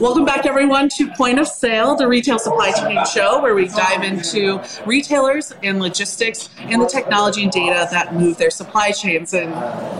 Welcome 0.00 0.24
back, 0.24 0.46
everyone, 0.46 0.88
to 0.90 1.10
Point 1.16 1.40
of 1.40 1.48
Sale, 1.48 1.96
the 1.96 2.06
retail 2.06 2.38
supply 2.38 2.70
chain 2.70 3.04
show, 3.12 3.42
where 3.42 3.56
we 3.56 3.66
dive 3.66 4.04
into 4.04 4.62
retailers 4.86 5.52
and 5.64 5.80
logistics 5.80 6.48
and 6.58 6.80
the 6.80 6.86
technology 6.86 7.42
and 7.42 7.50
data 7.50 7.88
that 7.90 8.14
move 8.14 8.38
their 8.38 8.50
supply 8.50 8.92
chains. 8.92 9.34
And 9.34 9.52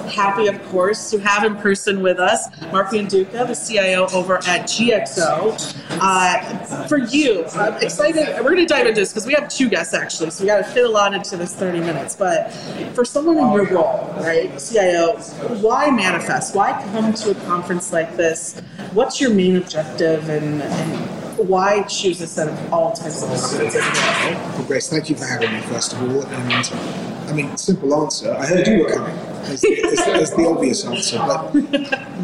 happy, 0.09 0.46
of 0.46 0.62
course, 0.67 1.11
to 1.11 1.19
have 1.19 1.43
in 1.43 1.57
person 1.57 2.03
with 2.03 2.21
us 2.21 2.46
Mark 2.71 2.91
Manduca, 2.91 3.49
the 3.49 3.55
CIO 3.55 4.07
over 4.12 4.37
at 4.37 4.69
GXO. 4.69 5.88
Uh, 6.01 6.87
for 6.87 6.99
you, 6.99 7.45
I'm 7.55 7.75
excited. 7.83 8.29
We're 8.37 8.55
going 8.55 8.57
to 8.57 8.67
dive 8.67 8.87
into 8.87 9.01
this 9.01 9.12
because 9.12 9.27
we 9.27 9.35
have 9.35 9.49
two 9.49 9.69
guests 9.69 9.95
actually, 9.95 10.31
so 10.31 10.45
we 10.45 10.49
got 10.49 10.59
to 10.59 10.64
fit 10.64 10.85
a 10.85 10.89
lot 10.89 11.14
into 11.14 11.36
this 11.36 11.55
30 11.55 11.81
minutes. 11.81 12.17
But 12.17 12.53
for 12.95 13.05
someone 13.05 13.39
in 13.39 13.53
your 13.53 13.67
role, 13.67 14.13
right, 14.19 14.50
CIO, 14.58 15.17
why 15.61 15.91
Manifest? 15.91 16.55
Why 16.55 16.72
come 16.93 17.13
to 17.13 17.31
a 17.31 17.35
conference 17.46 17.93
like 17.93 18.17
this? 18.17 18.61
What's 18.93 19.21
your 19.21 19.31
main 19.31 19.57
objective 19.57 20.29
and, 20.29 20.63
and 20.63 21.19
why 21.39 21.82
choose 21.82 22.19
set 22.29 22.49
of 22.49 22.72
all 22.72 22.93
types 22.93 23.22
of 23.22 23.36
students? 23.39 23.75
Well, 23.77 24.64
Grace, 24.67 24.89
thank 24.89 25.08
you 25.08 25.17
for 25.17 25.25
having 25.25 25.53
me, 25.53 25.61
first 25.61 25.93
of 25.93 26.03
all. 26.03 26.22
And 26.27 27.29
I 27.29 27.33
mean, 27.33 27.57
simple 27.57 27.94
answer. 28.03 28.33
I 28.33 28.46
heard 28.46 28.67
you 28.67 28.85
were 28.85 28.91
coming, 28.91 29.14
as, 29.46 29.64
as, 29.64 30.00
as 30.00 30.30
the 30.35 30.46
obvious 30.49 30.85
answer. 30.85 31.19
But 31.19 31.55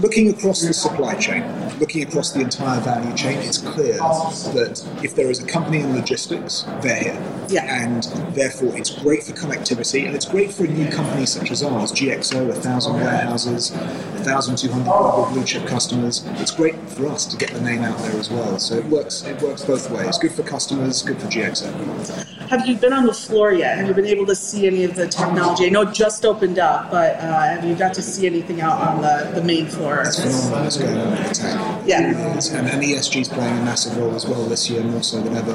looking 0.00 0.30
across 0.30 0.62
the 0.62 0.72
supply 0.72 1.14
chain, 1.14 1.42
looking 1.84 2.02
across 2.02 2.32
the 2.32 2.40
entire 2.40 2.80
value 2.80 3.14
chain, 3.14 3.36
it's 3.40 3.58
clear 3.58 3.98
that 3.98 4.82
if 5.04 5.14
there 5.14 5.30
is 5.30 5.42
a 5.42 5.46
company 5.46 5.80
in 5.80 5.94
logistics, 5.94 6.62
they're 6.80 6.98
here. 6.98 7.46
Yeah. 7.50 7.84
And 7.84 8.04
therefore, 8.34 8.74
it's 8.74 8.88
great 8.88 9.22
for 9.22 9.32
connectivity, 9.32 10.06
and 10.06 10.16
it's 10.16 10.24
great 10.24 10.50
for 10.50 10.64
a 10.64 10.66
new 10.66 10.90
company 10.90 11.26
such 11.26 11.50
as 11.50 11.62
ours, 11.62 11.92
GXO, 11.92 12.48
1,000 12.48 12.94
warehouses, 12.94 13.72
1,200 13.72 14.84
global 14.84 15.30
blue 15.30 15.44
chip 15.44 15.66
customers. 15.66 16.24
It's 16.40 16.52
great 16.52 16.74
for 16.88 17.06
us 17.08 17.26
to 17.26 17.36
get 17.36 17.50
the 17.50 17.60
name 17.60 17.82
out 17.82 17.98
there 17.98 18.18
as 18.18 18.30
well. 18.30 18.58
So 18.58 18.76
it 18.76 18.86
works. 18.86 19.22
It 19.24 19.42
works 19.42 19.62
both 19.62 19.90
ways. 19.90 20.16
Good 20.16 20.32
for 20.32 20.42
customers. 20.42 21.02
Good 21.02 21.20
for 21.20 21.26
GXO. 21.26 22.33
Have 22.54 22.68
you 22.68 22.76
been 22.76 22.92
on 22.92 23.04
the 23.04 23.12
floor 23.12 23.52
yet? 23.52 23.78
Have 23.78 23.88
you 23.88 23.94
been 23.94 24.06
able 24.06 24.26
to 24.26 24.36
see 24.36 24.68
any 24.68 24.84
of 24.84 24.94
the 24.94 25.08
technology? 25.08 25.66
I 25.66 25.70
know 25.70 25.82
it 25.82 25.92
just 25.92 26.24
opened 26.24 26.60
up, 26.60 26.88
but 26.88 27.16
uh, 27.16 27.42
have 27.42 27.64
you 27.64 27.74
got 27.74 27.92
to 27.94 28.02
see 28.02 28.26
anything 28.26 28.60
out 28.60 28.80
on 28.80 29.02
the, 29.02 29.32
the 29.34 29.42
main 29.42 29.66
floor? 29.66 30.02
It's 30.02 30.20
phenomenal 30.20 30.62
what's 30.62 30.76
going 30.76 30.96
on 30.96 31.10
with 31.10 31.28
the 31.30 31.34
tech. 31.34 31.82
Yeah. 31.84 32.12
It 32.12 32.16
really 32.16 32.38
is. 32.38 32.52
And, 32.52 32.68
and 32.68 32.80
ESG 32.80 33.22
is 33.22 33.28
playing 33.28 33.58
a 33.58 33.64
massive 33.64 33.96
role 33.96 34.14
as 34.14 34.24
well 34.24 34.44
this 34.44 34.70
year, 34.70 34.84
more 34.84 35.02
so 35.02 35.20
than 35.20 35.36
ever. 35.36 35.54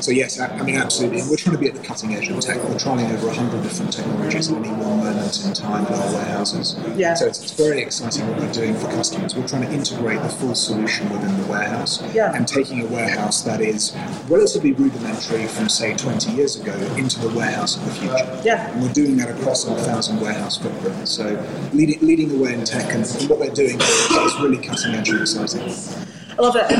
So 0.00 0.10
yes, 0.12 0.38
I 0.38 0.46
I 0.48 0.62
mean 0.62 0.76
absolutely. 0.76 1.20
And 1.20 1.30
We're 1.30 1.36
trying 1.36 1.56
to 1.56 1.60
be 1.60 1.68
at 1.68 1.74
the 1.74 1.82
cutting 1.82 2.14
edge 2.14 2.28
of 2.28 2.40
tech. 2.40 2.56
We're 2.62 2.76
trialing 2.76 3.10
over 3.12 3.26
100 3.26 3.62
different 3.62 3.92
technologies 3.92 4.50
at 4.50 4.56
any 4.58 4.68
one 4.68 4.98
moment 4.98 5.44
in 5.44 5.52
time 5.52 5.86
in 5.86 5.92
our 5.92 6.12
warehouses. 6.12 6.76
Yeah. 6.96 7.14
So 7.14 7.26
it's, 7.26 7.42
it's 7.42 7.52
very 7.52 7.82
exciting 7.82 8.26
what 8.28 8.38
we're 8.38 8.52
doing 8.52 8.74
for 8.74 8.86
customers. 8.86 9.34
We're 9.34 9.48
trying 9.48 9.62
to 9.62 9.72
integrate 9.72 10.22
the 10.22 10.28
full 10.28 10.54
solution 10.54 11.10
within 11.10 11.36
the 11.40 11.46
warehouse 11.46 12.02
Yeah. 12.14 12.32
and 12.34 12.46
taking 12.46 12.80
a 12.82 12.86
warehouse 12.86 13.42
that 13.42 13.60
is 13.60 13.94
relatively 14.28 14.72
rudimentary 14.72 15.46
from 15.46 15.68
say 15.68 15.94
20 15.94 16.32
years 16.32 16.56
ago 16.60 16.72
into 16.96 17.18
the 17.20 17.28
warehouse 17.30 17.76
of 17.76 17.84
the 17.84 17.90
future. 17.92 18.40
Yeah. 18.44 18.70
And 18.70 18.82
we're 18.82 18.92
doing 18.92 19.16
that 19.16 19.30
across 19.30 19.66
our 19.68 19.76
thousand 19.78 20.20
warehouse 20.20 20.58
footprint. 20.58 21.08
So 21.08 21.24
leading, 21.72 21.98
leading 22.00 22.28
the 22.28 22.38
way 22.38 22.54
in 22.54 22.64
tech 22.64 22.92
and, 22.94 23.04
and 23.04 23.28
what 23.28 23.38
we're 23.40 23.50
doing 23.50 23.78
is 23.80 24.40
really 24.40 24.58
cutting 24.58 24.94
edge 24.94 25.08
and 25.10 25.20
exciting. 25.20 26.07
I 26.38 26.40
love 26.40 26.54
that. 26.54 26.70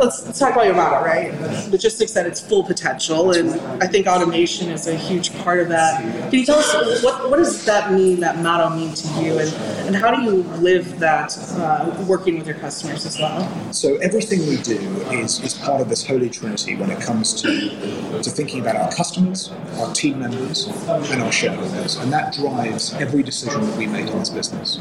Let's, 0.00 0.24
let's 0.24 0.38
talk 0.38 0.52
about 0.52 0.66
your 0.66 0.76
model, 0.76 1.00
right? 1.00 1.32
Logistics 1.70 2.16
at 2.16 2.24
its 2.24 2.40
full 2.40 2.62
potential, 2.62 3.32
and 3.32 3.50
I 3.82 3.88
think 3.88 4.06
automation 4.06 4.70
is 4.70 4.86
a 4.86 4.94
huge 4.94 5.36
part 5.38 5.58
of 5.58 5.68
that. 5.70 6.00
Can 6.30 6.38
you 6.38 6.46
tell 6.46 6.60
us 6.60 7.02
what, 7.02 7.28
what 7.28 7.36
does 7.38 7.64
that 7.64 7.92
mean, 7.92 8.20
that 8.20 8.38
motto 8.38 8.70
mean 8.76 8.94
to 8.94 9.08
you, 9.20 9.40
and, 9.40 9.52
and 9.86 9.96
how 9.96 10.14
do 10.14 10.22
you 10.22 10.44
live 10.60 11.00
that 11.00 11.36
uh, 11.56 12.04
working 12.06 12.38
with 12.38 12.46
your 12.46 12.56
customers 12.58 13.04
as 13.04 13.18
well? 13.18 13.72
So 13.72 13.96
everything 13.96 14.46
we 14.46 14.58
do 14.58 14.78
is, 15.10 15.40
is 15.40 15.54
part 15.54 15.80
of 15.80 15.88
this 15.88 16.06
holy 16.06 16.30
trinity 16.30 16.76
when 16.76 16.90
it 16.90 17.00
comes 17.02 17.34
to, 17.42 18.22
to 18.22 18.30
thinking 18.30 18.60
about 18.60 18.76
our 18.76 18.92
customers, 18.92 19.50
our 19.78 19.92
team 19.92 20.20
members, 20.20 20.68
and 20.88 21.22
our 21.22 21.32
shareholders. 21.32 21.96
And 21.96 22.12
that 22.12 22.34
drives 22.34 22.94
every 22.94 23.24
decision 23.24 23.62
that 23.62 23.76
we 23.76 23.86
make 23.86 24.06
in 24.06 24.18
this 24.20 24.30
business. 24.30 24.78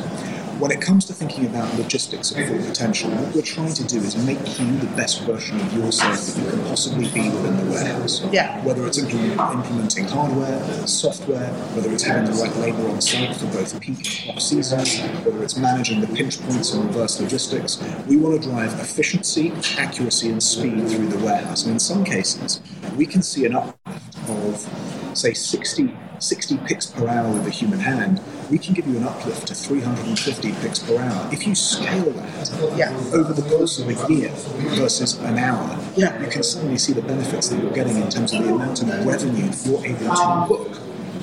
When 0.59 0.69
it 0.69 0.79
comes 0.79 1.05
to 1.05 1.13
thinking 1.13 1.47
about 1.47 1.73
logistics 1.75 2.31
at 2.37 2.47
full 2.47 2.59
potential, 2.59 3.09
what 3.09 3.33
we're 3.33 3.41
trying 3.41 3.73
to 3.73 3.83
do 3.83 3.97
is 3.97 4.10
make 4.17 4.59
you 4.59 4.77
the 4.77 4.88
best 4.95 5.22
version 5.23 5.59
of 5.59 5.73
yourself 5.73 6.17
that 6.17 6.41
you 6.41 6.49
can 6.49 6.63
possibly 6.66 7.09
be 7.11 7.29
within 7.29 7.57
the 7.57 7.72
warehouse. 7.72 8.23
Yeah. 8.31 8.63
Whether 8.63 8.85
it's 8.88 8.97
implement, 8.97 9.39
implementing 9.39 10.05
hardware, 10.05 10.61
software, 10.88 11.51
whether 11.75 11.91
it's 11.91 12.03
having 12.03 12.25
the 12.25 12.38
right 12.41 12.55
labor 12.57 12.88
on 12.89 13.01
site 13.01 13.35
for 13.35 13.47
both 13.47 13.79
peak 13.79 14.23
and 14.27 14.35
off 14.35 14.41
seasons, 14.41 14.99
whether 15.23 15.44
it's 15.44 15.57
managing 15.57 16.01
the 16.01 16.07
pinch 16.07 16.39
points 16.41 16.73
and 16.73 16.85
reverse 16.85 17.19
logistics, 17.19 17.81
we 18.07 18.17
want 18.17 18.41
to 18.41 18.49
drive 18.49 18.73
efficiency, 18.79 19.51
accuracy, 19.77 20.29
and 20.29 20.41
speed 20.41 20.88
through 20.89 21.07
the 21.07 21.23
warehouse. 21.25 21.63
And 21.63 21.73
in 21.73 21.79
some 21.79 22.03
cases, 22.03 22.61
we 22.95 23.05
can 23.05 23.22
see 23.22 23.45
an 23.45 23.55
uplift 23.55 24.29
of, 24.29 25.17
say, 25.17 25.33
60, 25.33 25.95
60 26.19 26.57
picks 26.66 26.85
per 26.88 27.07
hour 27.07 27.31
with 27.31 27.47
a 27.47 27.49
human 27.49 27.79
hand. 27.79 28.22
We 28.51 28.57
can 28.59 28.73
give 28.73 28.85
you 28.85 28.97
an 28.97 29.06
uplift 29.06 29.47
to 29.47 29.56
350 29.56 30.51
picks 30.62 30.79
per 30.79 30.97
hour. 30.97 31.29
If 31.31 31.47
you 31.47 31.56
scale 31.56 32.12
that 32.12 32.51
Yeah. 32.78 32.94
over 33.13 33.31
the 33.31 33.44
course 33.44 33.79
of 33.79 33.88
a 33.88 34.13
year 34.13 34.29
versus 34.75 35.17
an 35.19 35.38
hour, 35.38 35.79
Yeah. 35.95 36.19
you 36.22 36.28
can 36.28 36.44
suddenly 36.44 36.78
see 36.78 36.91
the 36.91 37.01
benefits 37.01 37.47
that 37.47 37.61
you're 37.63 37.72
getting 37.72 37.95
in 37.95 38.09
terms 38.09 38.34
of 38.34 38.44
the 38.44 38.50
amount 38.53 38.81
of 38.81 39.06
revenue 39.06 39.50
that 39.50 39.66
you're 39.66 39.85
able 39.85 40.16
to 40.16 40.45
book 40.50 40.67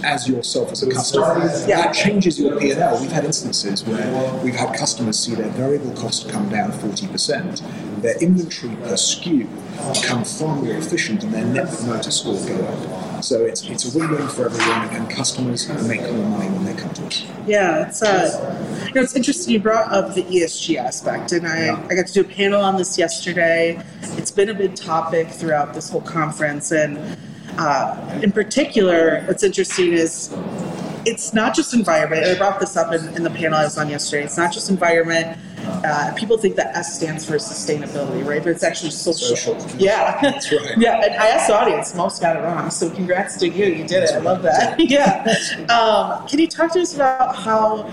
as 0.04 0.26
yourself 0.26 0.72
as 0.72 0.82
a 0.82 0.86
customer. 0.90 1.52
Yeah. 1.66 1.82
That 1.82 1.92
changes 1.92 2.38
your 2.38 2.56
P&L. 2.56 2.98
We've 2.98 3.12
had 3.12 3.26
instances 3.26 3.84
where 3.84 4.32
we've 4.42 4.56
had 4.56 4.72
customers 4.74 5.18
see 5.18 5.34
their 5.34 5.50
variable 5.50 5.90
cost 6.00 6.30
come 6.30 6.48
down 6.48 6.72
40%, 6.72 7.60
their 8.00 8.16
inventory 8.22 8.74
per 8.84 8.94
SKU 8.96 9.46
become 9.92 10.24
far 10.24 10.56
more 10.56 10.72
efficient, 10.76 11.24
and 11.24 11.34
their 11.34 11.44
net 11.44 11.70
promoter 11.76 12.10
score 12.10 12.36
go 12.36 12.54
up. 12.64 12.97
So 13.20 13.44
it's, 13.44 13.64
it's 13.68 13.94
a 13.94 13.98
win-win 13.98 14.28
for 14.28 14.46
everyone, 14.46 14.88
and 14.90 15.10
customers 15.10 15.68
make 15.86 16.00
more 16.02 16.28
money 16.28 16.48
when 16.50 16.64
they 16.64 16.74
come 16.74 16.92
to 16.94 17.06
us. 17.06 17.24
Yeah, 17.46 17.88
it's 17.88 18.02
uh, 18.02 18.84
you 18.86 18.94
know, 18.94 19.02
it's 19.02 19.16
interesting. 19.16 19.54
You 19.54 19.60
brought 19.60 19.92
up 19.92 20.14
the 20.14 20.22
ESG 20.22 20.76
aspect, 20.76 21.32
and 21.32 21.46
I, 21.46 21.74
I 21.86 21.94
got 21.94 22.06
to 22.06 22.12
do 22.12 22.20
a 22.20 22.24
panel 22.24 22.62
on 22.62 22.76
this 22.76 22.96
yesterday. 22.96 23.82
It's 24.16 24.30
been 24.30 24.48
a 24.50 24.54
big 24.54 24.76
topic 24.76 25.28
throughout 25.28 25.74
this 25.74 25.90
whole 25.90 26.00
conference, 26.00 26.70
and 26.70 27.18
uh, 27.58 28.20
in 28.22 28.30
particular, 28.30 29.22
what's 29.24 29.42
interesting 29.42 29.92
is 29.92 30.28
it's 31.08 31.32
not 31.32 31.54
just 31.54 31.72
environment. 31.72 32.24
I 32.24 32.36
brought 32.36 32.60
this 32.60 32.76
up 32.76 32.92
in, 32.92 33.08
in 33.14 33.22
the 33.22 33.30
panel 33.30 33.58
I 33.58 33.64
was 33.64 33.78
on 33.78 33.88
yesterday. 33.88 34.24
It's 34.24 34.36
not 34.36 34.52
just 34.52 34.68
environment. 34.68 35.38
Uh, 35.66 36.12
people 36.16 36.36
think 36.38 36.56
that 36.56 36.76
S 36.76 36.96
stands 36.96 37.24
for 37.24 37.34
sustainability, 37.34 38.24
right? 38.26 38.42
But 38.42 38.50
it's 38.50 38.62
actually 38.62 38.90
social. 38.90 39.36
Social. 39.36 39.80
Yeah, 39.80 40.18
That's 40.22 40.52
right. 40.52 40.74
Yeah, 40.78 41.00
and 41.02 41.14
I 41.14 41.28
asked 41.28 41.48
the 41.48 41.58
audience. 41.58 41.94
Most 41.94 42.20
got 42.20 42.36
it 42.36 42.40
wrong. 42.40 42.70
So 42.70 42.90
congrats 42.90 43.36
to 43.38 43.48
you. 43.48 43.66
You 43.66 43.86
did 43.86 44.04
it. 44.04 44.10
I 44.10 44.18
love 44.18 44.42
that. 44.42 44.78
yeah. 44.90 45.24
Um, 45.72 46.26
can 46.28 46.38
you 46.38 46.46
talk 46.46 46.72
to 46.74 46.80
us 46.80 46.94
about 46.94 47.34
how 47.34 47.90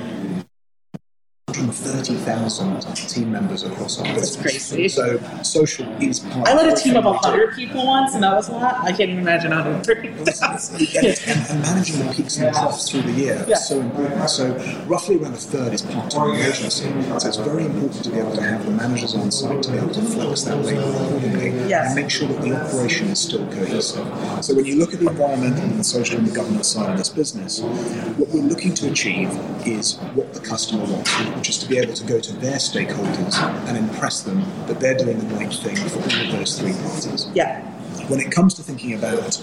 130,000 1.58 2.82
team 3.10 3.32
members 3.32 3.64
across 3.64 4.00
our 4.00 4.06
business. 4.14 4.36
crazy. 4.42 4.88
So 4.90 5.20
social 5.44 5.88
is 6.02 6.20
part 6.20 6.48
I 6.48 6.54
led 6.54 6.74
a 6.74 6.76
team 6.76 6.96
of 6.98 7.06
everything 7.06 7.32
we 7.32 7.38
do. 7.38 7.46
100 7.46 7.56
people 7.56 7.86
once, 7.88 8.14
and 8.14 8.24
that 8.24 8.34
was 8.36 8.50
a 8.50 8.54
lot. 8.54 8.76
I 8.84 8.90
can't 8.90 9.10
even 9.10 9.20
imagine 9.20 9.52
130,000. 9.52 10.76
and, 10.76 11.06
and, 11.06 11.50
and 11.50 11.62
managing 11.62 12.06
the 12.06 12.14
peaks 12.14 12.38
and 12.38 12.54
troughs 12.54 12.90
through 12.90 13.02
the 13.04 13.12
year 13.12 13.46
Yeah. 13.48 13.54
is 13.56 13.68
so 13.68 13.80
important. 13.80 14.30
So 14.30 14.54
roughly 14.88 15.18
around 15.18 15.34
a 15.34 15.38
third 15.38 15.74
is 15.74 15.82
part-time 15.82 16.36
agency. 16.36 16.90
So 17.20 17.28
it's 17.28 17.38
very 17.38 17.66
important 17.66 18.04
to 18.04 18.10
be 18.10 18.20
able 18.20 18.36
to 18.36 18.42
have 18.44 18.66
the 18.66 18.72
managers 18.72 19.16
on 19.16 19.32
site 19.32 19.64
to 19.64 19.72
be 19.72 19.78
able 19.78 19.94
to 19.94 20.02
flex 20.02 20.44
that 20.44 20.58
labour 20.64 20.82
accordingly 20.82 21.50
Yes. 21.70 21.88
and 21.88 21.96
make 22.02 22.10
sure 22.12 22.28
that 22.28 22.42
the 22.42 22.54
operation 22.56 23.08
is 23.08 23.20
still 23.20 23.46
cohesive. 23.48 24.06
So 24.44 24.56
when 24.56 24.66
you 24.66 24.76
look 24.78 24.94
at 24.94 25.00
the 25.00 25.08
environmental 25.10 25.64
and 25.64 25.80
the 25.80 25.84
social 25.84 26.18
and 26.18 26.28
the 26.28 26.36
governance 26.36 26.68
side 26.68 26.90
of 26.92 26.98
this 26.98 27.10
business, 27.10 27.62
what 27.62 28.30
we're 28.30 28.44
looking 28.44 28.74
to 28.76 28.90
achieve 28.92 29.30
is 29.66 29.98
what 30.14 30.34
the 30.34 30.40
customer 30.40 30.84
wants, 30.86 31.12
is 31.50 31.58
to 31.60 31.68
be 31.68 31.78
able 31.78 31.94
to 31.94 32.04
go 32.06 32.20
to 32.20 32.34
their 32.34 32.58
stakeholders 32.58 33.36
and 33.68 33.78
impress 33.78 34.22
them 34.22 34.44
that 34.68 34.80
they're 34.80 34.98
doing 34.98 35.18
the 35.20 35.36
right 35.36 35.54
thing 35.54 35.76
for 35.76 35.98
all 36.00 36.26
of 36.26 36.32
those 36.32 36.60
three 36.60 36.74
parties 36.74 37.28
Yeah. 37.34 37.62
When 38.08 38.20
it 38.20 38.32
comes 38.32 38.54
to 38.56 38.64
thinking 38.64 38.94
about 38.94 39.36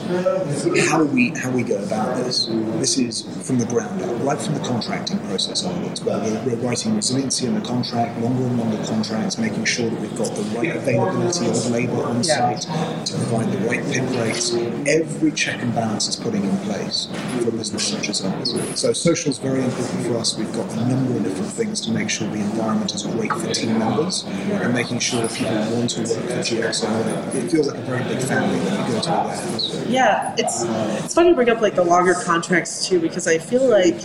how 0.88 1.02
we 1.04 1.30
how 1.30 1.50
we 1.50 1.62
go 1.62 1.82
about 1.82 2.16
this, 2.16 2.46
this 2.78 2.98
is 2.98 3.22
from 3.46 3.58
the 3.58 3.66
ground 3.66 4.00
up, 4.02 4.22
right 4.22 4.40
from 4.40 4.54
the 4.54 4.60
contracting 4.60 5.18
process 5.26 5.64
onwards, 5.64 6.02
where 6.02 6.18
we're, 6.18 6.44
we're 6.44 6.56
writing 6.56 6.94
resiliency 6.94 7.46
in 7.46 7.54
the 7.54 7.60
contract, 7.60 8.18
longer 8.20 8.44
and 8.44 8.58
longer 8.58 8.84
contracts, 8.84 9.38
making 9.38 9.64
sure 9.64 9.88
that 9.88 10.00
we've 10.00 10.16
got 10.16 10.34
the 10.34 10.42
right 10.56 10.76
availability 10.76 11.46
of 11.48 11.70
labour 11.70 12.04
on 12.04 12.22
site 12.22 12.62
to 12.62 13.14
provide 13.14 13.50
the 13.52 13.58
right 13.66 13.84
pick 13.92 14.08
rates. 14.20 14.54
Every 14.86 15.32
check 15.32 15.62
and 15.62 15.74
balance 15.74 16.08
is 16.08 16.16
putting 16.16 16.44
in 16.44 16.56
place 16.58 17.08
for 17.38 17.48
a 17.48 17.52
business 17.52 17.88
such 17.88 18.08
as 18.08 18.24
ours. 18.24 18.80
So 18.80 18.92
social 18.92 19.30
is 19.30 19.38
very 19.38 19.62
important 19.62 20.06
for 20.06 20.16
us. 20.18 20.36
We've 20.36 20.52
got 20.52 20.70
a 20.72 20.86
number 20.86 21.16
of 21.16 21.24
different 21.24 21.52
things 21.52 21.80
to 21.82 21.90
make 21.90 22.10
sure 22.10 22.28
the 22.28 22.36
environment 22.40 22.94
is 22.94 23.02
great 23.02 23.32
for 23.32 23.52
team 23.52 23.78
members 23.78 24.24
and 24.26 24.72
making 24.74 24.98
sure 24.98 25.22
that 25.22 25.32
people 25.32 25.54
want 25.76 25.90
to 25.90 26.00
work 26.00 26.08
for 26.08 26.42
GXO. 26.42 27.34
It 27.34 27.50
feels 27.50 27.68
like 27.68 27.78
a 27.78 27.82
very 27.82 28.04
big 28.04 28.22
family 28.22 28.41
when 28.48 28.62
you 28.62 28.94
go 28.94 29.00
to. 29.00 29.86
Yeah, 29.88 30.34
it's 30.38 30.64
it's 31.04 31.14
funny 31.14 31.30
to 31.30 31.34
bring 31.34 31.50
up 31.50 31.60
like 31.60 31.74
the 31.74 31.84
longer 31.84 32.14
contracts 32.14 32.86
too 32.86 33.00
because 33.00 33.26
I 33.26 33.38
feel 33.38 33.68
like 33.68 33.96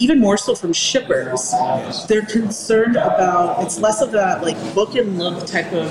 even 0.00 0.18
more 0.20 0.36
so 0.36 0.54
from 0.54 0.72
shippers, 0.72 1.52
they're 2.08 2.22
concerned 2.26 2.96
about 2.96 3.62
it's 3.62 3.78
less 3.78 4.00
of 4.00 4.10
that 4.12 4.42
like 4.42 4.56
book 4.74 4.94
and 4.94 5.18
look 5.18 5.46
type 5.46 5.72
of 5.72 5.88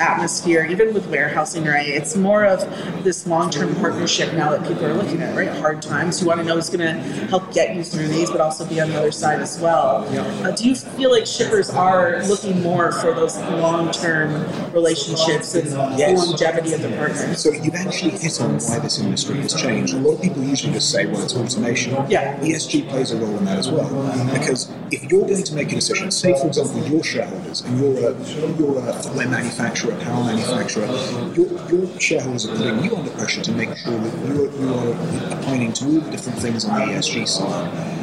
atmosphere, 0.00 0.64
even 0.64 0.94
with 0.94 1.06
warehousing, 1.08 1.64
right? 1.64 1.88
It's 1.88 2.16
more 2.16 2.44
of 2.44 2.60
this 3.04 3.26
long 3.26 3.50
term 3.50 3.74
partnership 3.76 4.32
now 4.34 4.50
that 4.50 4.66
people 4.66 4.84
are 4.86 4.94
looking 4.94 5.22
at, 5.22 5.36
right? 5.36 5.48
Hard 5.58 5.82
times. 5.82 6.20
You 6.20 6.28
want 6.28 6.40
to 6.40 6.46
know 6.46 6.54
who's 6.56 6.70
going 6.70 6.80
to 6.80 7.00
help 7.26 7.52
get 7.52 7.74
you 7.74 7.82
through 7.84 8.08
these, 8.08 8.30
but 8.30 8.40
also 8.40 8.64
be 8.66 8.80
on 8.80 8.90
the 8.90 8.98
other 8.98 9.12
side 9.12 9.40
as 9.40 9.58
well. 9.60 10.06
Uh, 10.44 10.50
do 10.52 10.68
you 10.68 10.74
feel 10.74 11.10
like 11.10 11.26
shippers 11.26 11.70
are 11.70 12.22
looking 12.26 12.62
more 12.62 12.92
for 12.92 13.12
those 13.14 13.36
long 13.38 13.90
term 13.92 14.44
relationships 14.72 15.54
and 15.54 15.68
Yes. 15.98 16.18
longevity 16.26 16.72
of 16.74 16.82
the 16.82 16.90
partners? 16.96 17.40
So 17.40 17.50
you've 17.52 17.74
actually 17.74 18.10
hit 18.12 18.40
on 18.40 18.58
why 18.58 18.78
this 18.78 18.98
industry 18.98 19.40
has 19.40 19.54
changed. 19.54 19.94
A 19.94 19.98
lot 19.98 20.14
of 20.14 20.22
people 20.22 20.42
usually 20.42 20.72
just 20.72 20.90
say, 20.90 21.06
well, 21.06 21.22
it's 21.22 21.34
automation. 21.34 21.92
Yeah. 22.08 22.36
ESG 22.40 22.88
plays 22.88 23.10
a 23.10 23.16
role 23.16 23.36
in 23.38 23.47
that 23.48 23.58
as 23.58 23.70
well. 23.70 23.88
Because 24.32 24.70
if 24.90 25.10
you're 25.10 25.26
going 25.26 25.42
to 25.42 25.54
make 25.54 25.72
a 25.72 25.76
decision, 25.76 26.10
say 26.10 26.32
for 26.38 26.48
example 26.48 26.86
your 26.86 27.02
shareholders 27.02 27.62
and 27.62 27.78
you're 27.78 28.10
a 28.10 28.24
you're 28.56 28.78
a 28.78 28.92
footwear 28.92 29.28
manufacturer, 29.28 29.92
apparel 29.92 30.24
manufacturer, 30.24 30.86
your, 31.34 31.48
your 31.70 32.00
shareholders 32.00 32.46
are 32.46 32.56
putting 32.56 32.84
you 32.84 32.96
under 32.96 33.10
pressure 33.12 33.42
to 33.42 33.52
make 33.52 33.76
sure 33.76 33.98
that 33.98 34.24
you 34.28 34.74
are 34.74 35.38
opining 35.38 35.72
to 35.72 35.84
all 35.86 36.00
the 36.00 36.10
different 36.10 36.38
things 36.38 36.64
on 36.64 36.78
the 36.78 36.94
ESG 36.94 37.26
side. 37.26 37.97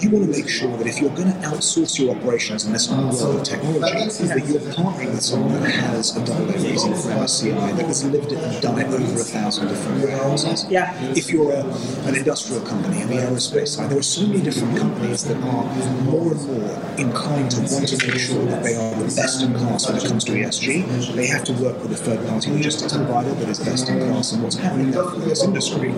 You 0.00 0.10
want 0.10 0.26
to 0.26 0.30
make 0.30 0.48
sure 0.48 0.76
that 0.76 0.86
if 0.86 1.00
you're 1.00 1.14
going 1.14 1.32
to 1.32 1.38
outsource 1.48 1.98
your 1.98 2.14
operations 2.14 2.66
in 2.66 2.72
this 2.72 2.90
new 2.90 2.96
world 2.96 3.40
of 3.40 3.44
technology, 3.44 3.80
that 4.26 4.46
you're 4.46 4.60
partnering 4.72 5.12
with 5.12 5.22
someone 5.22 5.60
that 5.60 5.70
has 5.70 6.16
a 6.16 6.24
double 6.24 6.50
A 6.50 6.52
rating 6.52 6.94
from 6.94 7.12
MSCI 7.16 7.76
that 7.76 7.86
has 7.86 8.04
lived 8.04 8.32
it 8.32 8.38
and 8.38 8.62
done 8.62 8.78
it 8.78 8.86
over 8.88 9.20
a 9.20 9.24
thousand 9.24 9.68
different 9.68 10.02
warehouses. 10.02 10.66
Yeah. 10.68 10.92
If 11.12 11.30
you're 11.30 11.52
a, 11.52 11.64
an 12.04 12.14
industrial 12.14 12.62
company 12.62 13.00
in 13.00 13.08
the 13.08 13.16
aerospace 13.16 13.68
side, 13.68 13.90
there 13.90 13.98
are 13.98 14.02
so 14.02 14.26
many 14.26 14.42
different 14.42 14.76
companies 14.76 15.24
that 15.24 15.36
are 15.36 15.64
more 16.04 16.32
and 16.32 16.46
more 16.46 16.82
inclined 16.98 17.50
to 17.52 17.60
want 17.72 17.88
to 17.88 18.06
make 18.06 18.18
sure 18.18 18.44
that 18.46 18.62
they 18.62 18.74
are 18.74 18.94
the 18.96 19.14
best 19.16 19.42
in 19.42 19.54
class 19.54 19.88
when 19.88 19.96
it 19.96 20.04
comes 20.04 20.24
to 20.24 20.32
ESG. 20.32 21.14
They 21.14 21.26
have 21.26 21.44
to 21.44 21.52
work 21.54 21.80
with 21.82 21.92
a 21.92 21.96
third 21.96 22.26
party 22.28 22.50
logistics 22.50 22.92
provider 22.92 23.32
that 23.32 23.48
is 23.48 23.60
best 23.60 23.88
in 23.88 23.98
class. 24.00 24.32
And 24.32 24.42
what's 24.42 24.56
happening 24.56 24.90
now 24.90 25.08
in 25.14 25.20
this 25.20 25.42
industry 25.42 25.90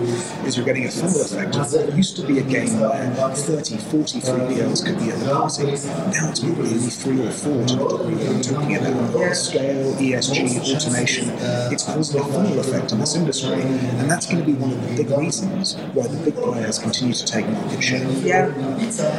is 0.45 0.55
you're 0.55 0.65
getting 0.65 0.85
a 0.85 0.91
funnel 0.91 1.21
effect 1.21 1.55
of 1.55 1.73
what 1.73 1.95
used 1.95 2.15
to 2.15 2.25
be 2.25 2.39
a 2.39 2.43
game 2.43 2.79
where 2.79 3.35
30, 3.35 3.77
40 3.89 4.19
3PLs 4.19 4.85
could 4.85 4.99
be 4.99 5.09
at 5.09 5.19
the 5.19 5.25
party. 5.33 5.65
Now 5.65 6.29
it's 6.29 6.39
probably 6.39 6.69
only 6.69 6.89
three 6.89 7.25
or 7.25 7.31
four 7.31 7.65
to 7.65 7.75
the 7.75 7.87
degree 7.97 8.15
that 8.15 8.35
I'm 8.35 8.41
talking 8.41 8.75
about. 8.75 9.35
Scale, 9.35 9.93
ESG, 9.95 10.75
automation. 10.75 11.29
It's 11.73 11.83
causing 11.83 12.21
a 12.21 12.23
funnel 12.25 12.59
effect 12.59 12.91
in 12.91 12.99
this 12.99 13.15
industry. 13.15 13.61
And 13.61 14.09
that's 14.09 14.27
going 14.27 14.39
to 14.39 14.45
be 14.45 14.53
one 14.53 14.73
of 14.73 14.81
the 14.89 15.03
big 15.03 15.17
reasons 15.17 15.75
why 15.93 16.07
the 16.07 16.17
big 16.23 16.35
players 16.35 16.77
continue 16.77 17.13
to 17.13 17.25
take 17.25 17.47
market 17.47 17.81
share. 17.81 18.07
Yeah, 18.21 18.53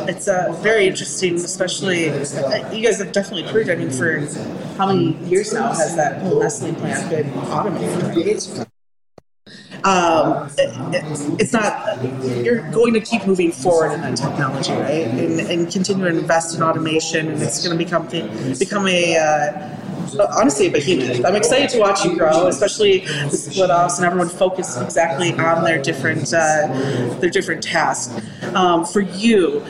it's 0.09 0.29
uh, 0.29 0.57
very 0.63 0.87
interesting, 0.87 1.35
especially 1.35 2.11
uh, 2.11 2.73
you 2.73 2.85
guys 2.85 2.99
have 2.99 3.13
definitely 3.13 3.51
proved. 3.51 3.71
I 3.71 3.75
mean, 3.75 3.91
for 3.91 4.21
how 4.77 4.87
many 4.87 5.17
years 5.29 5.53
now 5.53 5.69
has 5.69 5.97
that 5.97 6.23
whole 6.23 6.41
Nestle 6.41 6.75
plant 6.75 7.11
been 7.11 7.33
automated? 7.35 8.47
Right? 8.57 8.67
Um, 9.85 10.51
it, 10.59 10.95
it, 10.95 11.41
it's 11.41 11.53
not. 11.53 12.03
You're 12.45 12.71
going 12.71 12.95
to 12.95 13.01
keep 13.01 13.27
moving 13.27 13.53
forward 13.53 13.93
in 13.93 14.01
that 14.03 14.17
technology, 14.17 14.73
right? 14.73 15.07
And, 15.07 15.41
and 15.41 15.73
continue 15.73 16.05
to 16.05 16.19
invest 16.19 16.57
in 16.57 16.63
automation, 16.63 17.29
and 17.29 17.43
it's 17.43 17.65
going 17.65 17.77
to 17.77 17.85
become 17.85 18.07
become 18.59 18.87
a. 18.87 19.17
Uh, 19.17 19.77
honestly 20.19 20.67
a 20.67 20.71
behemoth. 20.71 21.25
I'm 21.25 21.37
excited 21.37 21.71
to 21.71 21.79
watch 21.79 22.05
you 22.05 22.17
grow, 22.17 22.49
especially 22.49 23.01
the 23.01 23.37
split 23.37 23.71
offs 23.71 23.99
and 23.99 24.07
everyone 24.07 24.29
focus 24.29 24.81
exactly 24.81 25.33
on 25.35 25.65
their 25.65 25.81
different 25.81 26.33
uh, 26.33 26.67
their 27.21 27.31
different 27.31 27.63
tasks. 27.63 28.13
Um, 28.55 28.85
for 28.85 29.01
you, 29.01 29.61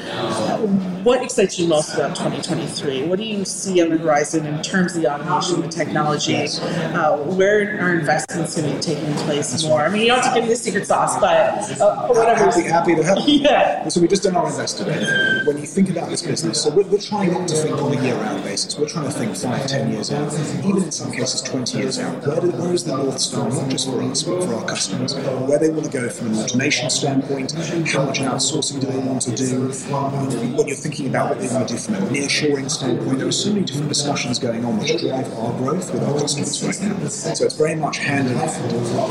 what 1.03 1.23
excites 1.23 1.59
you 1.59 1.67
most 1.67 1.95
about 1.95 2.17
2023? 2.17 3.07
What 3.07 3.19
do 3.19 3.25
you 3.25 3.45
see 3.45 3.83
on 3.83 3.91
the 3.91 3.99
horizon 3.99 4.47
in 4.47 4.63
terms 4.63 4.95
of 4.95 5.03
the 5.03 5.13
automation, 5.13 5.61
the 5.63 5.69
technology? 5.69 6.37
Uh, 6.37 7.17
where 7.19 7.61
are 7.81 7.99
investments 7.99 8.57
going 8.57 8.69
to 8.69 8.77
be 8.77 8.83
taking 8.83 9.15
place 9.25 9.65
more? 9.65 9.83
I 9.83 9.89
mean, 9.89 10.03
you 10.03 10.09
don't 10.09 10.23
have 10.23 10.35
to 10.35 10.41
give 10.41 10.49
me 10.49 10.55
the 10.55 10.57
secret 10.57 10.87
sauce, 10.87 11.19
but 11.19 11.81
uh, 11.81 12.07
whatever. 12.09 12.45
happy, 12.47 12.63
happy 12.63 12.95
to 12.97 13.03
help. 13.03 13.21
Yeah. 13.41 13.89
So 13.89 14.01
we 14.01 14.09
just 14.09 14.23
done 14.23 14.37
our 14.37 14.47
investor 14.47 14.85
day. 14.85 15.01
When 15.47 15.57
you 15.57 15.67
think 15.67 15.89
about 15.89 16.11
this 16.11 16.21
business, 16.21 16.63
so 16.63 16.71
we're, 16.71 16.83
we're 16.85 16.99
trying 16.99 17.33
not 17.33 17.49
to 17.49 17.55
think 17.55 17.77
on 17.79 17.97
a 17.97 18.03
year-round 18.03 18.43
basis. 18.43 18.77
We're 18.77 18.89
trying 18.89 19.07
to 19.07 19.13
think 19.13 19.35
five, 19.37 19.67
ten 19.67 19.91
years 19.91 20.11
out, 20.13 20.33
even 20.65 20.83
in 20.83 20.93
some 20.93 21.11
cases 21.11 21.41
twenty 21.43 21.79
years 21.79 21.99
out. 21.99 22.27
Where, 22.27 22.41
do, 22.41 22.51
where 22.51 22.75
is 22.75 22.85
the 22.85 22.97
north 22.97 23.19
star, 23.19 23.49
not 23.49 23.71
just 23.71 23.89
for 23.89 24.03
us 24.03 24.23
but 24.23 24.43
for 24.45 24.55
our 24.55 24.65
customers? 24.67 25.15
Where 25.15 25.59
they 25.59 25.71
want 25.71 25.87
to 25.87 25.91
go 25.91 26.09
from 26.11 26.29
an 26.29 26.39
automation 26.41 26.91
standpoint? 26.91 27.53
How 27.89 28.05
much 28.05 28.19
outsourcing 28.19 28.81
do 28.81 28.87
they 28.89 28.99
want 28.99 29.23
to 29.23 29.35
do? 29.35 29.69
When 30.57 30.67
you're 30.67 30.77
thinking 30.77 30.90
about 30.99 31.31
what 31.31 31.39
they 31.39 31.47
want 31.49 31.69
to 31.69 31.75
do 31.75 31.81
from 31.81 31.95
a 31.95 31.99
nearshoring 31.99 32.71
standpoint, 32.71 33.19
there 33.19 33.29
are 33.29 33.33
so 33.33 33.53
many 33.53 33.65
different 33.65 33.89
discussions 33.89 34.39
going 34.39 34.65
on 34.65 34.79
which 34.79 34.99
drive 35.01 35.33
our 35.39 35.53
growth 35.59 35.93
with 35.93 36.03
our 36.03 36.19
customers 36.19 36.63
right 36.65 36.81
now. 36.83 37.09
So 37.09 37.45
it's 37.45 37.55
very 37.55 37.77
much 37.77 37.99
hand 37.99 38.29
in 38.29 38.35
hand. 38.37 38.51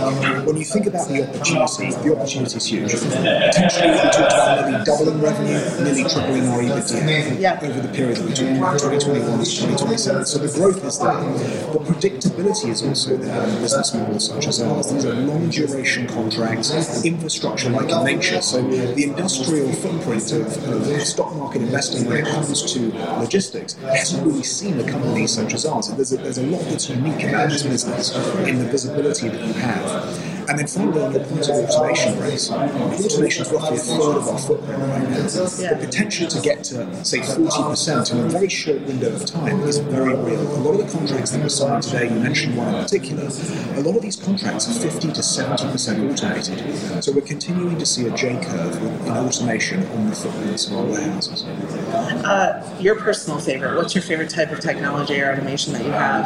Um, 0.03 0.45
when 0.45 0.57
you 0.57 0.65
think 0.65 0.87
about 0.87 1.07
the 1.07 1.23
opportunity, 1.23 1.91
the 2.03 2.15
opportunity 2.17 2.57
is 2.57 2.65
huge. 2.65 2.91
Potentially, 2.91 3.91
we 3.91 3.97
talked 4.11 4.33
about 4.33 4.69
nearly 4.69 4.85
doubling 4.85 5.21
revenue, 5.21 5.83
nearly 5.83 6.03
tripling 6.03 6.47
our 6.49 6.61
EBITDA 6.61 7.39
Yeah. 7.39 7.59
over 7.61 7.79
the 7.81 7.87
period 7.93 8.17
that 8.17 8.25
we 8.25 8.33
talked 8.33 8.57
about, 8.57 8.79
2021 8.79 9.39
to 9.39 9.45
2027. 9.45 10.25
So 10.25 10.39
the 10.39 10.51
growth 10.59 10.83
is 10.83 10.99
there. 10.99 11.13
The 11.15 11.79
predictability 11.79 12.69
is 12.69 12.83
also 12.83 13.15
there 13.17 13.47
in 13.47 13.61
business 13.61 13.93
models 13.93 14.27
such 14.27 14.47
as 14.47 14.61
ours. 14.61 14.91
These 14.91 15.05
are 15.05 15.13
long 15.13 15.49
duration 15.49 16.07
contracts, 16.07 17.05
infrastructure 17.05 17.69
like 17.69 17.89
in 17.89 18.03
nature. 18.03 18.41
So 18.41 18.61
the 18.61 19.03
industrial 19.03 19.71
footprint 19.73 20.31
of, 20.33 20.47
of 20.67 21.01
stock 21.01 21.35
market 21.35 21.61
investing 21.69 22.05
when 22.07 22.17
it 22.17 22.25
comes 22.25 22.73
to 22.73 22.91
logistics 23.19 23.73
hasn't 23.75 24.25
really 24.25 24.43
seen 24.43 24.79
a 24.79 24.91
company 24.91 25.27
such 25.27 25.53
as 25.53 25.65
ours. 25.65 25.87
There's 25.89 26.11
a, 26.13 26.17
there's 26.17 26.39
a 26.39 26.43
lot 26.43 26.61
that's 26.63 26.89
unique 26.89 27.23
about 27.23 27.49
this 27.49 27.63
business 27.63 28.15
in 28.47 28.57
the 28.57 28.65
visibility 28.65 29.29
that 29.29 29.45
you 29.45 29.53
have. 29.53 30.28
And 30.49 30.57
then 30.57 30.65
finally, 30.65 31.03
on 31.03 31.13
the 31.13 31.19
point 31.19 31.47
of 31.47 31.69
automation 31.69 32.19
rates, 32.19 32.49
automation 32.49 33.45
is 33.45 33.51
roughly 33.51 33.77
a 33.77 33.79
third 33.79 34.17
of 34.17 34.27
our 34.27 34.39
footprint 34.39 34.81
right 34.81 35.09
now. 35.09 35.21
The 35.21 35.77
potential 35.79 36.27
to 36.27 36.41
get 36.41 36.63
to, 36.65 37.05
say, 37.05 37.19
40% 37.19 38.11
in 38.11 38.17
a 38.17 38.29
very 38.29 38.49
short 38.49 38.81
window 38.81 39.13
of 39.15 39.25
time 39.27 39.59
is 39.61 39.77
very 39.77 40.15
real. 40.15 40.41
A 40.41 40.61
lot 40.65 40.79
of 40.79 40.85
the 40.85 40.97
contracts 40.97 41.31
that 41.31 41.41
we're 41.41 41.49
signing 41.49 41.81
today, 41.81 42.11
you 42.11 42.19
mentioned 42.19 42.57
one 42.57 42.73
in 42.73 42.81
particular, 42.81 43.25
a 43.25 43.81
lot 43.81 43.95
of 43.95 44.01
these 44.01 44.15
contracts 44.15 44.67
are 44.67 44.89
50 44.89 45.09
to 45.09 45.21
70% 45.21 46.11
automated. 46.11 47.03
So 47.03 47.11
we're 47.11 47.21
continuing 47.21 47.77
to 47.77 47.85
see 47.85 48.07
a 48.07 48.11
J 48.15 48.43
curve 48.43 48.75
in 49.05 49.11
automation 49.11 49.85
on 49.85 50.09
the 50.09 50.15
footprints 50.15 50.67
of 50.67 50.77
our 50.77 50.83
warehouses. 50.83 51.43
Uh, 51.43 52.77
your 52.79 52.95
personal 52.95 53.39
favorite? 53.39 53.75
What's 53.77 53.93
your 53.93 54.01
favorite 54.01 54.31
type 54.31 54.51
of 54.51 54.61
technology 54.61 55.21
or 55.21 55.31
automation 55.31 55.73
that 55.73 55.85
you 55.85 55.91
have? 55.91 56.25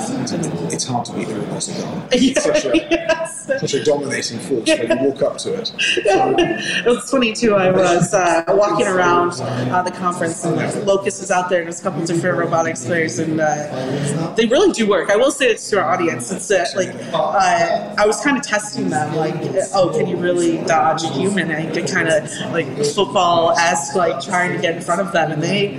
It's 0.72 0.86
hard 0.86 1.06
to 1.06 1.13
beat 1.13 1.27
the 1.27 1.36
robotic 1.36 1.86
arm. 1.86 2.08
It's 2.12 2.44
such 2.44 2.65
a, 2.65 2.77
yes. 2.89 3.46
such 3.46 3.74
a 3.74 3.84
dominating 4.13 4.39
force 4.39 4.67
when 4.67 5.03
you 5.03 5.10
walk 5.10 5.22
up 5.22 5.38
to 5.39 5.53
it. 5.53 5.74
it 5.77 6.86
was 6.86 7.10
funny 7.10 7.34
too. 7.34 7.55
I 7.55 7.72
was 7.72 8.13
uh, 8.13 8.43
walking 8.48 8.88
around 8.88 9.34
uh, 9.41 9.82
the 9.82 9.91
conference, 9.91 10.43
and 10.46 10.86
Locus 10.86 11.22
is 11.22 11.32
out 11.32 11.50
there, 11.50 11.60
and 11.60 11.67
there's 11.67 11.79
a 11.79 11.84
couple 11.84 12.05
different 12.05 12.38
robotics 12.38 12.86
players, 12.86 13.20
and 13.20 13.39
uh, 13.39 14.34
they 14.36 14.46
really 14.46 14.72
do 14.72 14.88
work. 14.88 15.10
I 15.10 15.15
will 15.15 15.32
say 15.32 15.48
this 15.53 15.70
to 15.70 15.79
our 15.79 15.91
audience: 15.91 16.32
it's 16.32 16.50
uh, 16.51 16.65
like 16.75 16.93
uh, 17.13 17.96
I 17.98 18.05
was 18.05 18.22
kind 18.22 18.38
of 18.38 18.43
testing 18.43 18.89
them, 18.89 19.15
like, 19.15 19.36
oh, 19.74 19.89
can 19.96 20.08
you 20.08 20.17
really 20.17 20.58
dodge 20.65 21.03
a 21.03 21.08
human? 21.08 21.51
And 21.51 21.67
I 21.67 21.72
did 21.72 21.89
kind 21.89 22.08
of 22.08 22.29
like 22.51 22.67
football 22.93 23.51
esque, 23.58 23.96
like 23.96 24.24
trying 24.24 24.53
to 24.53 24.62
get 24.62 24.75
in 24.75 24.82
front 24.82 25.01
of 25.01 25.12
them, 25.12 25.32
and 25.32 25.41
they, 25.41 25.75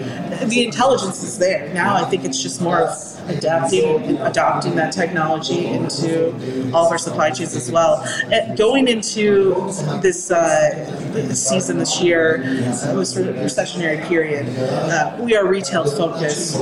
the 0.47 0.64
intelligence 0.64 1.23
is 1.23 1.38
there. 1.38 1.73
Now 1.75 1.97
I 1.97 2.05
think 2.05 2.25
it's 2.25 2.43
just 2.43 2.61
more 2.61 2.81
of 2.81 3.13
adapting 3.28 4.02
and 4.02 4.19
adopting 4.19 4.75
that 4.76 4.93
technology 4.93 5.66
into 5.66 6.33
all 6.73 6.87
of 6.87 6.93
our 6.93 6.99
supply 6.99 7.31
chains 7.31 7.54
as 7.54 7.71
well. 7.71 8.02
And 8.31 8.57
going 8.57 8.88
into 8.88 9.54
this 10.00 10.31
uh, 10.31 11.35
season 11.35 11.78
this 11.78 12.00
year, 12.00 12.43
uh, 12.45 12.95
this 12.95 13.16
re- 13.16 13.25
recessionary 13.25 14.07
period, 14.07 14.49
uh, 14.59 15.16
we 15.21 15.37
are 15.37 15.47
retail 15.47 15.85
focused. 15.85 16.59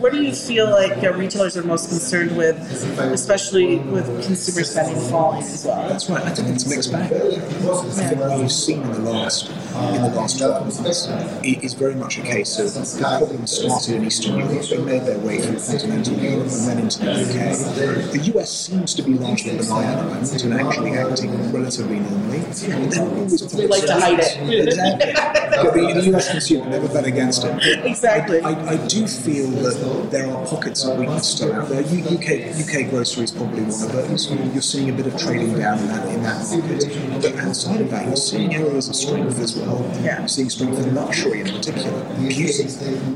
What 0.00 0.12
do 0.12 0.22
you 0.22 0.34
feel 0.34 0.70
like 0.70 1.02
retailers 1.16 1.56
are 1.56 1.62
most 1.62 1.88
concerned 1.88 2.36
with, 2.36 2.56
especially 2.98 3.78
with 3.78 4.06
consumer 4.24 4.64
spending 4.64 5.10
falling 5.10 5.42
as 5.42 5.64
well? 5.64 5.88
That's 5.88 6.08
right. 6.08 6.24
I 6.24 6.30
think 6.30 6.48
it's 6.48 6.66
a 6.66 6.68
mixed 6.68 6.92
bag. 6.92 7.12
I 7.12 7.18
think 7.30 8.20
what 8.20 8.38
we've 8.38 8.52
seen 8.52 8.82
in 8.82 9.04
the 9.04 9.10
last 9.10 9.50
in 9.50 10.02
the 10.02 10.08
last 10.08 10.38
12 10.38 10.84
months 10.84 11.08
is 11.44 11.74
very 11.74 11.94
much 11.94 12.18
a 12.18 12.22
case 12.22 12.58
of 12.58 13.00
problems 13.00 13.52
started 13.52 13.96
in 13.96 14.04
Eastern 14.04 14.38
Europe. 14.38 14.62
They 14.62 14.78
made 14.78 15.02
their 15.02 15.18
way 15.18 15.40
through 15.40 15.58
continental 15.96 16.30
Europe 16.30 16.52
and 16.52 16.68
then 16.68 16.78
into 16.78 16.98
the 17.00 17.12
UK. 17.12 18.12
The 18.12 18.32
US 18.34 18.50
seems 18.50 18.94
to 18.94 19.02
be 19.02 19.14
largely 19.14 19.52
at 19.52 19.58
the 19.58 19.68
moment 19.68 20.44
and 20.44 20.54
actually 20.54 20.92
acting 20.92 21.52
relatively 21.52 22.00
normally. 22.00 22.40
But 22.40 22.56
there 22.90 23.02
are 23.02 23.08
always 23.08 23.54
We 23.54 23.66
like 23.66 23.86
to 23.86 23.94
hide 23.94 24.20
it. 24.20 24.36
exactly. 24.68 25.92
The, 25.94 26.00
the 26.00 26.16
US 26.16 26.30
consumer 26.30 26.68
never 26.68 26.88
bet 26.88 27.06
against 27.06 27.44
it. 27.44 27.84
Exactly. 27.84 28.40
I, 28.40 28.50
I, 28.50 28.70
I 28.72 28.86
do 28.86 29.06
feel 29.06 29.48
that 29.50 30.10
there 30.10 30.30
are 30.30 30.46
pockets 30.46 30.84
of 30.84 30.98
weakness 30.98 31.28
still 31.28 31.52
out 31.54 31.68
there. 31.68 31.82
U- 31.82 32.04
UK 32.04 32.52
UK 32.60 32.90
grocery 32.90 33.24
is 33.24 33.32
probably 33.32 33.62
one 33.62 33.82
of 33.82 33.92
those. 33.92 34.30
You're 34.30 34.62
seeing 34.62 34.90
a 34.90 34.92
bit 34.92 35.06
of 35.06 35.16
trading 35.18 35.58
down 35.58 35.78
in 35.78 35.88
that 35.88 36.08
in 36.08 36.22
that 36.22 36.44
market. 36.50 37.22
But 37.22 37.36
outside 37.36 37.80
of 37.80 37.90
that, 37.90 38.06
you're 38.06 38.16
seeing 38.16 38.54
areas 38.54 38.88
of 38.88 38.96
strength 38.96 39.38
as 39.40 39.56
well. 39.56 39.80
Yeah. 40.02 40.18
You're 40.20 40.28
seeing 40.28 40.50
strength 40.50 40.78
in 40.78 40.94
luxury 40.94 41.40
in 41.40 41.46
particular, 41.46 42.02
beauty. 42.16 42.64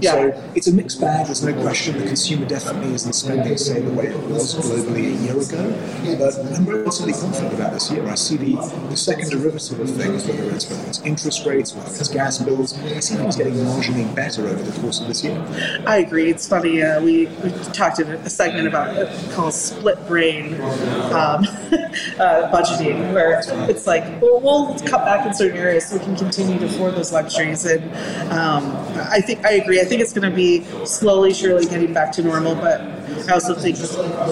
Yeah. 0.01 0.13
So 0.13 0.53
it's 0.55 0.67
a 0.67 0.73
mixed 0.73 1.01
bag. 1.01 1.27
There's 1.27 1.45
no 1.45 1.53
question 1.61 1.99
the 1.99 2.07
consumer 2.07 2.47
definitely 2.47 2.70
isn't 2.77 3.13
spending 3.13 3.57
say 3.57 3.81
the 3.81 3.93
way 3.93 4.07
it 4.07 4.29
was 4.29 4.55
globally 4.55 5.07
a 5.07 5.23
year 5.23 5.39
ago. 5.41 6.17
But 6.19 6.39
I'm 6.55 6.65
relatively 6.65 7.13
confident 7.13 7.55
about 7.55 7.73
this 7.73 7.91
year. 7.91 8.07
I 8.09 8.15
see 8.15 8.37
the, 8.37 8.57
the 8.89 8.97
second 8.97 9.31
derivative 9.31 9.81
of 9.81 9.91
things, 9.91 10.27
whether 10.27 10.51
it's 10.51 10.71
whether 10.71 10.87
it's 10.89 11.01
interest 11.03 11.47
rates, 11.47 11.75
whether 11.75 11.89
it's 11.89 12.09
gas 12.09 12.39
bills. 12.39 12.79
I 12.79 13.01
see 13.01 13.17
things 13.17 13.37
getting 13.37 13.55
marginally 13.55 14.15
better 14.15 14.47
over 14.47 14.63
the 14.63 14.81
course 14.81 15.01
of 15.01 15.09
this 15.09 15.25
year. 15.25 15.39
I 15.87 15.99
agree. 15.99 16.31
It's 16.31 16.49
funny. 16.49 16.83
Uh, 16.83 17.03
we, 17.03 17.27
we 17.43 17.51
talked 17.73 18.01
in 18.01 18.09
a 18.09 18.31
segment 18.31 18.69
about 18.69 18.91
called 19.33 19.55
split 19.55 20.07
brain 20.07 20.55
um, 20.55 21.45
uh, 22.19 22.51
budgeting, 22.53 23.13
where 23.13 23.41
it's 23.69 23.87
like 23.87 24.05
well, 24.21 24.41
we'll 24.41 24.79
cut 24.81 25.05
back 25.05 25.27
in 25.27 25.35
certain 25.35 25.57
areas 25.57 25.87
so 25.89 25.97
we 25.97 26.05
can 26.05 26.17
continue 26.17 26.59
to 26.59 26.67
afford 26.67 26.95
those 26.95 27.13
luxuries. 27.13 27.65
And 27.65 27.85
um, 28.33 28.65
I 29.11 29.21
think 29.21 29.45
I 29.45 29.53
agree. 29.53 29.81
I 29.81 29.85
think 29.85 30.01
it's 30.01 30.13
going 30.13 30.29
to 30.29 30.35
be 30.35 30.65
slowly, 30.85 31.33
surely 31.33 31.67
getting 31.67 31.93
back 31.93 32.13
to 32.13 32.23
normal. 32.23 32.60
But 32.61 32.81
I 33.29 33.33
also 33.33 33.55
think 33.55 33.79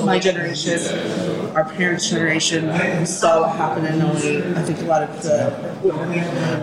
my 0.04 0.18
generation, 0.18 0.78
our 1.54 1.64
parents' 1.64 2.08
generation, 2.08 3.06
saw 3.06 3.42
what 3.42 3.56
happened 3.56 3.86
in 3.86 4.00
08. 4.02 4.56
I 4.56 4.62
think 4.62 4.80
a 4.80 4.84
lot 4.84 5.02
of 5.02 5.22
the 5.22 5.68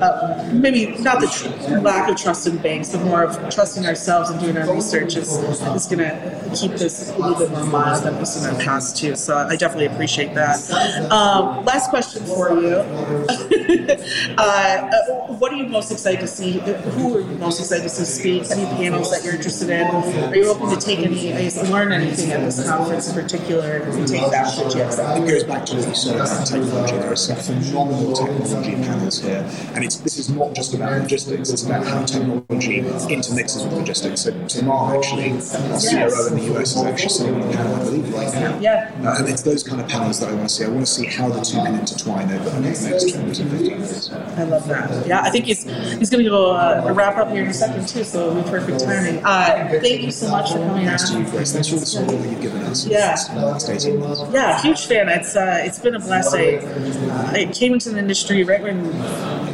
uh, 0.02 0.50
maybe 0.54 0.88
not 1.02 1.22
the 1.22 1.28
tr- 1.28 1.78
lack 1.80 2.10
of 2.10 2.18
trust 2.18 2.48
in 2.48 2.58
banks, 2.58 2.92
but 2.92 3.02
more 3.04 3.24
of 3.24 3.54
trusting 3.54 3.86
ourselves 3.86 4.30
and 4.30 4.40
doing 4.40 4.58
our 4.58 4.74
research 4.74 5.16
is, 5.16 5.32
is 5.38 5.86
going 5.88 6.00
to 6.00 6.52
keep 6.56 6.72
this 6.72 7.12
a 7.12 7.18
little 7.18 7.38
bit 7.38 7.52
more 7.52 7.66
mild 7.66 8.04
than 8.04 8.26
seen 8.26 8.48
in 8.48 8.58
the 8.58 8.64
past 8.64 8.98
too. 8.98 9.16
So 9.16 9.38
I 9.38 9.56
definitely 9.56 9.86
appreciate 9.88 10.34
that. 10.36 10.60
Um, 11.12 11.64
last 11.66 11.90
question 11.90 12.26
for 12.26 12.60
you: 12.60 12.76
uh, 14.38 14.42
uh, 14.42 15.34
What 15.34 15.54
are 15.54 15.56
you 15.56 15.68
most 15.68 15.92
excited 15.92 16.22
to 16.22 16.28
see? 16.28 16.60
Who 16.60 17.18
are 17.18 17.22
you 17.22 17.38
most 17.38 17.60
excited 17.60 17.84
to 17.84 17.90
see 17.90 18.44
speak? 18.44 18.58
Any 18.58 18.66
panels 18.76 19.12
that 19.12 19.24
you're 19.24 19.36
interested 19.36 19.70
in? 19.70 19.88
Are 19.88 20.36
you 20.36 20.50
open 20.50 20.70
to 20.70 20.78
take 20.78 21.00
any, 21.00 21.50
learn 21.70 21.92
anything 21.92 22.32
at 22.32 22.42
this 22.42 22.68
conference 22.68 23.10
in 23.10 23.16
particular 23.22 23.78
and 23.78 24.08
take 24.08 24.22
back 24.76 24.92
to 24.92 24.98
GXO? 24.98 25.24
It 25.24 25.30
goes 25.30 25.44
back 25.44 25.66
to 25.66 25.76
what 25.76 25.88
you 25.88 25.96
said 25.96 26.16
about 26.16 26.46
technology. 26.48 26.96
There 26.98 27.12
are 27.12 27.16
some 27.16 27.38
phenomenal 27.38 28.14
technology 28.14 28.72
panels 28.76 29.22
here, 29.22 29.50
and 29.74 29.84
it's 29.84 29.98
this 29.98 30.18
is 30.18 30.30
not 30.30 30.54
just 30.54 30.74
about 30.74 31.02
logistics. 31.02 31.50
It's 31.50 31.64
about 31.66 31.86
how 31.86 32.06
technology 32.06 32.80
intermixes 32.80 33.64
with 33.64 33.74
logistics. 33.74 34.22
So 34.22 34.32
Tamar, 34.48 34.96
actually, 34.98 35.32
our 35.32 35.80
CRO 35.80 36.28
in 36.28 36.36
the 36.36 36.60
US, 36.60 36.76
is 36.76 36.84
actually 36.84 37.10
sitting 37.10 37.36
on 37.36 37.50
a 37.50 37.54
panel, 37.54 37.76
I 37.76 37.84
believe, 37.84 38.14
right 38.14 38.34
now. 38.34 38.60
Yeah. 38.60 38.92
Uh, 39.04 39.16
and 39.20 39.30
it's 39.30 39.42
those 39.44 39.64
kind 39.64 39.82
of 39.82 39.88
panels 39.88 40.20
that 40.20 40.30
I 40.30 40.34
want 40.34 40.50
to 40.50 40.54
see. 40.54 40.66
I 40.66 40.70
want 40.70 40.86
to 40.86 40.92
see 40.92 41.06
how 41.06 41.30
the 41.30 41.42
two 41.42 41.58
can 41.58 41.76
intertwine 41.80 42.32
over 42.32 42.50
the 42.50 42.60
next 42.60 42.84
20 42.86 43.12
to 43.12 43.46
15 43.46 43.66
years. 43.66 44.12
I 44.12 44.44
love 44.44 44.68
that. 44.68 45.08
Yeah, 45.08 45.22
I 45.22 45.30
think 45.30 45.46
he's 45.46 45.64
he's 45.64 46.10
going 46.10 46.24
to 46.24 46.30
go 46.30 46.52
uh, 46.52 46.92
wrap 46.96 47.18
up 47.18 47.30
here 47.30 47.44
in 47.44 47.50
a 47.50 47.54
second 47.54 47.88
too, 47.88 48.04
so 48.04 48.32
it'll 48.32 48.44
be 48.44 48.50
perfect 48.50 48.80
timing. 48.82 49.24
Uh, 49.24 49.68
thank 49.82 50.02
you 50.02 50.12
so 50.12 50.30
much 50.30 50.52
for 50.52 50.58
coming 50.58 50.86
Thanks 50.86 51.10
to 51.10 51.20
you, 51.20 51.26
Grace. 51.26 51.54
Thanks 51.54 51.68
for 51.70 51.76
all 51.76 51.80
the 51.80 51.86
support 51.86 52.22
that 52.22 52.30
you've 52.30 52.42
given 52.42 52.62
us 52.64 52.86
Yeah. 52.86 53.16
in 53.30 53.36
the 53.42 53.46
last 53.48 53.70
18 53.70 54.00
months. 54.00 54.22
Yeah, 54.32 54.62
huge 54.66 54.86
fan. 54.88 55.10
It's 55.10 55.36
uh, 55.36 55.62
it's 55.64 55.80
been 55.80 55.96
a 55.96 56.00
blast. 56.00 56.36
I, 56.36 56.58
I 57.32 57.46
came 57.54 57.74
into 57.74 57.90
the 57.92 58.00
industry 58.00 58.44
right 58.44 58.62
when 58.62 58.92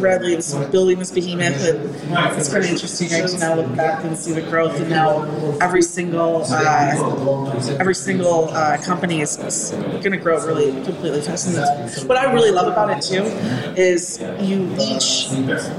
Bradley 0.02 0.36
was 0.36 0.54
building 0.72 1.00
this 1.00 1.12
behemoth, 1.12 1.56
it's 1.62 2.50
been 2.50 2.64
interesting 2.64 3.08
to 3.10 3.38
now 3.38 3.56
look 3.56 3.76
back 3.76 4.04
and 4.04 4.18
see 4.18 4.34
the 4.34 4.42
growth. 4.42 4.80
And 4.80 4.90
now 4.90 5.24
every 5.62 5.82
single 5.84 6.44
uh, 6.50 7.78
every 7.80 7.96
single 7.96 8.50
uh, 8.50 8.78
company 8.84 9.22
is, 9.22 9.38
going 9.72 10.12
to 10.12 10.18
grow 10.18 10.44
really 10.46 10.72
completely 10.84 11.22
fast. 11.22 11.48
And 11.48 12.10
what 12.10 12.18
I 12.18 12.34
really 12.34 12.52
love 12.52 12.68
about 12.68 12.90
it 12.90 13.02
too 13.02 13.24
is 13.80 14.20
you 14.40 14.76
each 14.80 15.30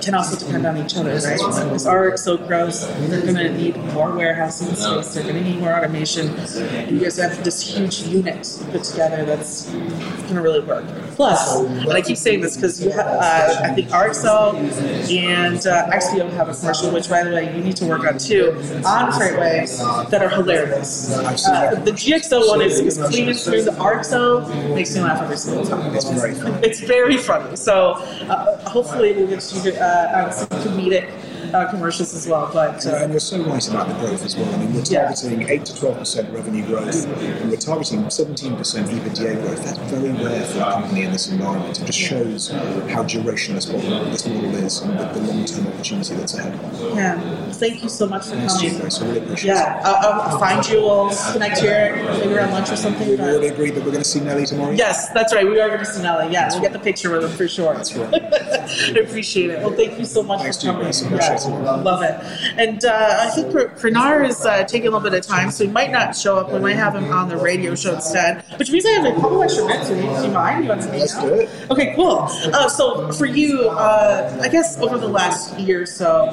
can 0.02 0.14
also 0.14 0.38
depend 0.38 0.67
on 0.67 0.76
each 0.79 0.97
other, 0.97 1.11
right? 1.11 1.25
As 1.25 1.87
RXO 1.87 2.47
grows, 2.47 2.87
they're 3.09 3.23
going 3.23 3.35
to 3.35 3.52
need 3.52 3.76
more 3.93 4.12
warehousing 4.14 4.75
space. 4.75 5.14
They're 5.14 5.25
going 5.25 5.37
to 5.37 5.43
need 5.43 5.59
more 5.59 5.75
automation. 5.75 6.29
And 6.29 6.91
you 6.91 7.00
guys 7.00 7.17
have 7.19 7.43
this 7.45 7.61
huge 7.62 8.02
unit 8.02 8.49
put 8.71 8.85
together 8.85 9.25
that's 9.25 9.69
going 9.71 10.35
to 10.35 10.41
really 10.41 10.61
work. 10.61 10.85
Plus, 11.17 11.61
and 11.61 11.93
I 11.93 12.00
keep 12.02 12.17
saying 12.17 12.41
this 12.41 12.57
because 12.57 12.87
uh, 12.87 13.61
I 13.64 13.75
think 13.75 13.91
RXO 14.12 15.11
and 15.11 15.66
uh, 15.66 15.90
XPO 15.90 16.31
have 16.33 16.49
a 16.49 16.54
commercial, 16.54 16.90
which 16.92 17.09
by 17.09 17.25
the 17.25 17.31
way 17.31 17.54
you 17.54 17.62
need 17.62 17.76
to 17.76 17.87
work 17.87 18.07
on 18.07 18.19
too, 18.19 18.52
on 18.85 19.12
Freightway 19.12 20.11
that 20.11 20.23
are 20.23 20.28
hilarious. 20.28 21.12
Uh, 21.12 21.75
the 21.85 21.92
GXO 21.92 22.49
one 22.49 22.62
is, 22.62 22.78
is 22.81 22.99
clean 22.99 23.28
and 23.28 23.38
smooth. 23.38 23.64
The 23.64 23.73
RXO 23.73 24.75
makes 24.75 24.95
me 24.95 25.02
laugh 25.02 25.23
every 25.23 25.37
single 25.37 25.64
time. 25.64 25.95
It's 25.95 26.11
very 26.11 26.35
funny. 26.35 26.66
It's 26.66 26.81
very 26.81 27.16
funny. 27.16 27.57
So 27.57 27.92
uh, 27.92 28.69
hopefully 28.69 29.12
we'll 29.14 29.28
get 29.28 29.52
you 29.52 29.73
uh, 29.73 30.25
on 30.26 30.33
some 30.33 30.49
comedic 30.61 31.11
uh, 31.54 31.71
commercials 31.71 32.14
as 32.14 32.26
well. 32.26 32.50
But 32.52 32.85
And 32.87 32.94
uh, 32.94 33.09
you're 33.11 33.21
so 33.21 33.42
right 33.44 33.66
about 33.68 33.88
the 33.88 33.94
growth 33.94 34.25
as 34.25 34.37
well. 34.37 34.52
I 34.54 34.59
mean, 34.59 34.75
we're 34.75 34.82
Yeah. 34.85 35.12
targeting 35.12 35.49
8 35.49 35.64
to 35.66 35.73
12% 35.73 36.32
revenue 36.32 36.66
growth, 36.66 37.06
and 37.06 37.50
we're 37.50 37.56
targeting 37.56 38.00
17% 38.04 38.88
EBITDA 38.88 39.42
growth. 39.42 39.64
That's 39.64 39.78
very 39.90 40.12
rare 40.12 40.44
for 40.44 40.59
a 40.61 40.73
company 40.73 41.02
in 41.02 41.12
this 41.12 41.28
environment. 41.28 41.80
It 41.80 41.85
just 41.87 41.99
shows 41.99 42.49
how 42.50 43.04
durational 43.04 43.54
this 43.54 43.68
model, 43.73 44.04
this 44.11 44.26
model 44.26 44.54
is 44.56 44.80
and 44.82 44.99
the, 44.99 45.04
the 45.04 45.21
long-term 45.21 45.66
opportunity 45.68 46.14
that's 46.14 46.35
ahead. 46.35 46.59
yeah, 46.94 47.18
thank 47.52 47.82
you 47.82 47.88
so 47.88 48.06
much 48.06 48.25
for 48.26 48.30
Thanks 48.37 48.56
coming. 48.61 48.78
Grace. 48.78 49.00
I 49.00 49.06
really 49.06 49.18
appreciate 49.21 49.50
it. 49.52 49.56
Yeah, 49.56 49.82
I'll, 49.85 50.21
I'll 50.32 50.38
find 50.38 50.66
you. 50.68 50.80
We'll 50.82 51.11
connect 51.32 51.61
here, 51.61 51.97
maybe 52.18 52.35
around 52.35 52.52
lunch 52.52 52.71
or 52.71 52.76
something. 52.76 53.09
We've 53.09 53.21
already 53.21 53.49
agreed 53.49 53.71
that 53.75 53.85
we're 53.85 53.90
going 53.92 54.02
to 54.02 54.09
see 54.09 54.21
Nelly 54.21 54.47
tomorrow. 54.47 54.73
Yes, 54.73 55.11
that's 55.11 55.35
right. 55.35 55.47
We 55.47 55.61
are 55.61 55.68
going 55.68 55.80
to 55.80 55.87
see 55.87 56.02
Nelly. 56.02 56.32
Yeah, 56.32 56.49
we'll 56.50 56.61
get 56.61 56.73
the 56.73 56.78
picture 56.78 57.11
with 57.11 57.25
him 57.25 57.30
for 57.30 57.47
sure. 57.49 57.75
That's 57.75 57.94
right. 57.94 58.12
I 58.62 58.99
appreciate 59.07 59.50
it. 59.50 59.59
Well, 59.61 59.73
thank 59.73 59.99
you 59.99 60.04
so 60.04 60.23
much 60.23 60.40
Thanks 60.42 60.57
for 60.57 60.62
to 60.62 60.66
you, 60.66 60.73
coming. 60.73 60.85
Grace. 60.87 61.02
Appreciate 61.02 61.40
Yeah, 61.62 61.71
love 61.76 62.02
it. 62.02 62.14
And 62.59 62.85
uh, 62.85 63.16
I 63.21 63.31
think 63.31 63.52
Pr- 63.52 63.75
Pranar 63.81 64.28
is 64.28 64.45
uh, 64.45 64.64
taking 64.64 64.88
a 64.88 64.90
little 64.90 65.09
bit 65.09 65.19
of 65.19 65.26
time, 65.26 65.50
so 65.50 65.64
he 65.64 65.71
might 65.71 65.90
not 65.90 66.16
show 66.16 66.37
up. 66.38 66.52
We 66.52 66.59
might 66.59 66.76
have 66.76 66.95
him 66.95 67.11
on 67.12 67.28
the 67.28 67.37
radio 67.37 67.75
show 67.75 67.95
instead. 67.95 68.45
Which 68.59 68.71
means 68.71 68.87
I 68.87 68.90
have 68.90 69.16
a 69.16 69.21
couple 69.21 69.42
extra 69.42 69.66
minutes. 69.66 69.88
Do 69.88 69.97
you 69.97 70.33
mind? 70.33 70.64
You 70.64 70.69
want 70.71 70.83
to 70.83 70.88
Let's 70.92 71.19
do 71.21 71.35
it. 71.35 71.50
Okay, 71.71 71.95
cool. 71.97 72.28
Uh, 72.52 72.69
so 72.69 73.11
for 73.12 73.26
you, 73.26 73.69
uh, 73.71 74.38
I 74.42 74.49
guess 74.49 74.78
over 74.78 74.99
the 74.99 75.09
last 75.09 75.59
year 75.59 75.83
or 75.83 75.87
so, 75.87 76.28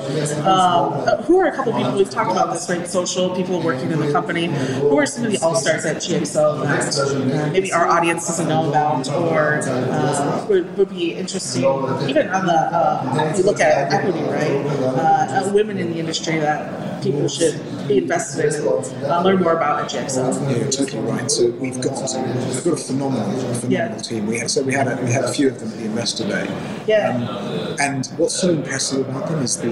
um, 0.45 0.93
who 1.24 1.39
are 1.39 1.48
a 1.48 1.55
couple 1.55 1.74
people 1.74 1.93
we've 1.93 2.09
talked 2.09 2.31
about 2.31 2.53
this, 2.53 2.69
right? 2.69 2.88
Social 2.88 3.36
people 3.36 3.62
working 3.62 3.91
in 3.91 4.00
the 4.00 4.12
company. 4.12 4.48
Who 4.48 4.98
are 4.98 5.05
some 5.05 5.25
of 5.25 5.31
the 5.31 5.39
all 5.39 5.55
stars 5.55 5.86
at 5.86 5.98
GXO 5.98 6.63
that 6.63 6.98
uh, 6.98 7.51
maybe 7.51 7.71
our 7.71 7.88
audience 7.88 8.27
doesn't 8.27 8.48
know 8.48 8.69
about, 8.69 9.07
or 9.09 9.62
would, 10.48 10.77
would 10.77 10.89
be 10.89 11.13
interesting, 11.13 11.63
even 12.09 12.18
on 12.27 12.45
the 12.45 12.53
uh, 12.53 13.33
you 13.38 13.43
look 13.43 13.59
at 13.59 13.91
equity, 13.93 14.21
right? 14.23 14.65
Uh, 14.81 15.45
uh, 15.47 15.51
women 15.53 15.77
in 15.79 15.91
the 15.91 15.99
industry 15.99 16.39
that 16.39 17.01
people 17.03 17.27
should 17.27 17.55
be 17.88 17.97
invested 17.99 18.53
in 18.53 18.67
and 18.67 19.03
uh, 19.05 19.21
learn 19.23 19.39
more 19.39 19.53
about 19.53 19.83
at 19.83 19.89
GXO. 19.89 20.33
Yeah, 20.51 20.57
you're 20.57 20.69
totally 20.71 21.01
right. 21.11 21.31
So 21.31 21.49
we've 21.51 21.79
got 21.81 21.93
we've 22.01 22.63
got 22.63 22.73
a 22.73 22.77
phenomenal, 22.77 23.31
phenomenal 23.55 23.69
Yeah. 23.69 23.95
team. 23.97 24.27
We 24.27 24.39
had, 24.39 24.51
so 24.51 24.63
we 24.63 24.73
had 24.73 24.88
a, 24.88 25.01
we 25.03 25.11
had 25.11 25.23
a 25.23 25.31
few 25.31 25.47
of 25.47 25.59
them 25.59 25.69
at 25.71 25.77
the 25.77 25.85
Investor 25.85 26.27
Day. 26.27 26.45
Yeah. 26.88 27.15
Um, 27.15 27.77
and 27.79 28.05
what's 28.17 28.35
so 28.39 28.49
impressive 28.49 29.07
about 29.07 29.29
them 29.29 29.41
is 29.43 29.57
the 29.57 29.69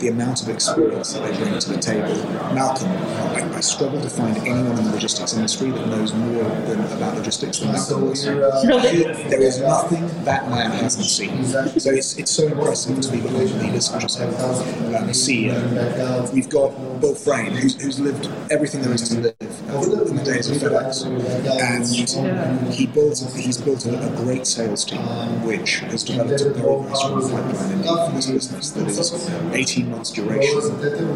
the 0.00 0.08
amount 0.08 0.42
of 0.42 0.48
experience 0.48 1.12
that 1.12 1.22
they 1.30 1.36
bring 1.38 1.58
to 1.58 1.70
the 1.72 1.78
table. 1.78 2.14
Malcolm, 2.54 2.88
I 2.88 3.51
struggle 3.62 4.00
to 4.00 4.08
find 4.08 4.36
anyone 4.38 4.78
in 4.78 4.84
the 4.84 4.90
logistics 4.92 5.34
industry 5.34 5.70
that 5.70 5.86
knows 5.88 6.12
more 6.12 6.44
than, 6.66 6.80
about 6.92 7.16
logistics 7.16 7.58
than 7.58 7.72
Malcolm 7.72 8.08
does. 8.08 8.26
Really? 8.26 9.02
There 9.28 9.42
is 9.42 9.60
nothing 9.60 10.06
that 10.24 10.48
man 10.50 10.70
hasn't 10.70 11.06
seen. 11.06 11.44
So 11.44 11.90
it's, 11.90 12.16
it's 12.18 12.30
so 12.30 12.46
impressive 12.46 13.00
to 13.00 13.10
be 13.10 13.18
the 13.18 13.30
leaders 13.30 13.86
such 13.86 14.04
as 14.04 14.16
him, 14.16 14.28
um, 14.30 15.08
CEO. 15.10 16.32
We've 16.32 16.48
got 16.48 16.70
Bill 17.00 17.14
Fraine, 17.14 17.52
who's, 17.52 17.80
who's 17.80 18.00
lived 18.00 18.28
everything 18.50 18.82
there 18.82 18.92
is 18.92 19.08
to 19.08 19.20
live 19.20 19.51
uh, 19.72 20.04
in 20.04 20.16
the 20.16 20.24
days 20.24 20.50
of 20.50 20.56
FedEx, 20.56 21.04
and 21.06 22.72
he 22.72 22.86
built 22.86 23.18
he's 23.34 23.58
built 23.58 23.86
a, 23.86 24.12
a, 24.12 24.16
great 24.22 24.46
sales 24.46 24.84
team 24.84 25.00
which 25.44 25.80
has 25.80 26.04
developed 26.04 26.40
a 26.40 26.50
very, 26.50 26.82
very 26.82 26.94
strong 26.94 27.22
pipeline 27.22 27.72
in 27.72 28.14
this 28.14 28.26
business 28.26 28.70
that 28.70 28.86
is 28.88 29.30
18 29.52 29.90
months 29.90 30.10
duration, 30.10 30.60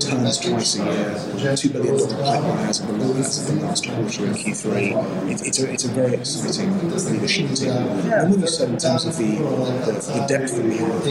turns 0.00 0.38
twice 0.38 0.78
a 0.78 0.84
year, 0.84 1.56
two 1.56 1.70
billion 1.70 1.96
dollar 1.96 2.22
pipeline 2.22 2.66
as 2.66 2.80
of 2.80 2.86
the 2.88 2.92
last, 2.94 3.46
the 3.46 3.54
last 3.60 3.84
quarter 3.84 4.26
in 4.26 4.34
Q3. 4.34 5.30
It, 5.30 5.46
it's 5.46 5.58
a 5.60 5.70
it's 5.70 5.84
a 5.84 5.88
very 5.88 6.14
exciting 6.14 6.88
leadership 6.88 7.50
team. 7.54 7.72
And 7.72 8.30
when 8.30 8.40
you 8.40 8.46
said 8.46 8.70
in 8.70 8.78
terms 8.78 9.04
of 9.04 9.16
the 9.16 9.36
the, 9.86 9.92
the 9.92 10.26
depth 10.28 10.56
that 10.56 10.64
we 10.64 10.78
have, 10.78 11.02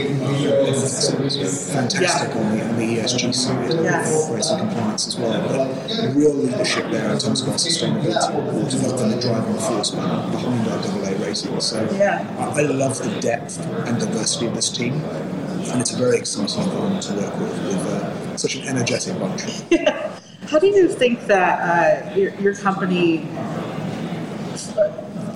fantastic 1.72 2.30
yeah. 2.34 2.42
on 2.42 2.58
the 2.58 2.66
on 2.66 2.78
the 2.78 2.98
ESG 2.98 3.34
side, 3.34 3.72
yes. 3.84 4.26
operating 4.26 4.58
compliance 4.60 5.08
as 5.08 5.18
well, 5.18 5.40
but 5.48 6.16
real 6.16 6.34
leadership 6.34 6.90
there 6.92 7.12
in 7.12 7.20
terms 7.20 7.35
of 7.42 7.50
our 7.50 7.56
sustainability 7.56 8.46
report 8.46 8.72
has 8.72 8.94
been 8.94 9.12
the 9.12 9.22
driving 9.22 9.56
force 9.56 9.92
behind 9.92 10.68
our 10.68 10.80
AA 10.80 11.24
rating. 11.24 11.60
So 11.62 11.90
yeah. 11.94 12.26
I, 12.40 12.62
I 12.62 12.64
love 12.64 12.98
the 12.98 13.20
depth 13.20 13.60
and 13.60 14.00
diversity 14.00 14.48
of 14.48 14.56
this 14.56 14.70
team, 14.70 14.94
and 14.94 15.82
it's 15.82 15.94
a 15.94 15.98
very 15.98 16.18
exciting 16.18 16.64
environment 16.64 17.04
to 17.04 17.14
work 17.16 17.40
with, 17.40 17.68
with 17.68 17.88
uh, 17.88 18.38
such 18.38 18.56
an 18.56 18.68
energetic 18.68 19.20
bunch. 19.20 19.42
How 20.50 20.60
do 20.60 20.68
you 20.68 20.88
think 20.88 21.26
that 21.28 21.60
uh, 21.60 22.16
your, 22.16 22.34
your 22.36 22.54
company 22.54 23.28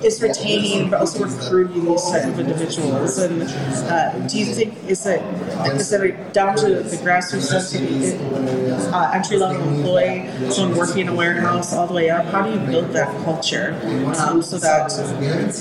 is 0.04 0.22
retaining 0.22 0.88
but 0.88 1.00
also 1.00 1.24
recruiting 1.24 1.84
these 1.84 2.10
type 2.10 2.24
of 2.26 2.38
individuals? 2.38 3.18
And 3.18 3.42
uh, 3.42 4.18
do 4.26 4.38
you 4.38 4.46
think 4.46 4.76
is 4.84 5.06
it 5.06 5.22
is 5.66 5.92
it 5.92 6.32
down 6.32 6.56
to 6.56 6.82
the 6.82 6.96
grassroots 6.96 7.52
uh, 8.86 9.10
entry 9.14 9.36
level 9.36 9.62
employee, 9.68 10.30
someone 10.50 10.78
working 10.78 10.98
in 10.98 11.08
a 11.08 11.14
warehouse, 11.14 11.72
all 11.72 11.86
the 11.86 11.94
way 11.94 12.10
up? 12.10 12.24
How 12.26 12.42
do 12.42 12.50
you 12.50 12.66
build 12.66 12.92
that 12.92 13.08
culture 13.24 13.78
um, 14.18 14.42
so 14.42 14.58
that 14.58 14.90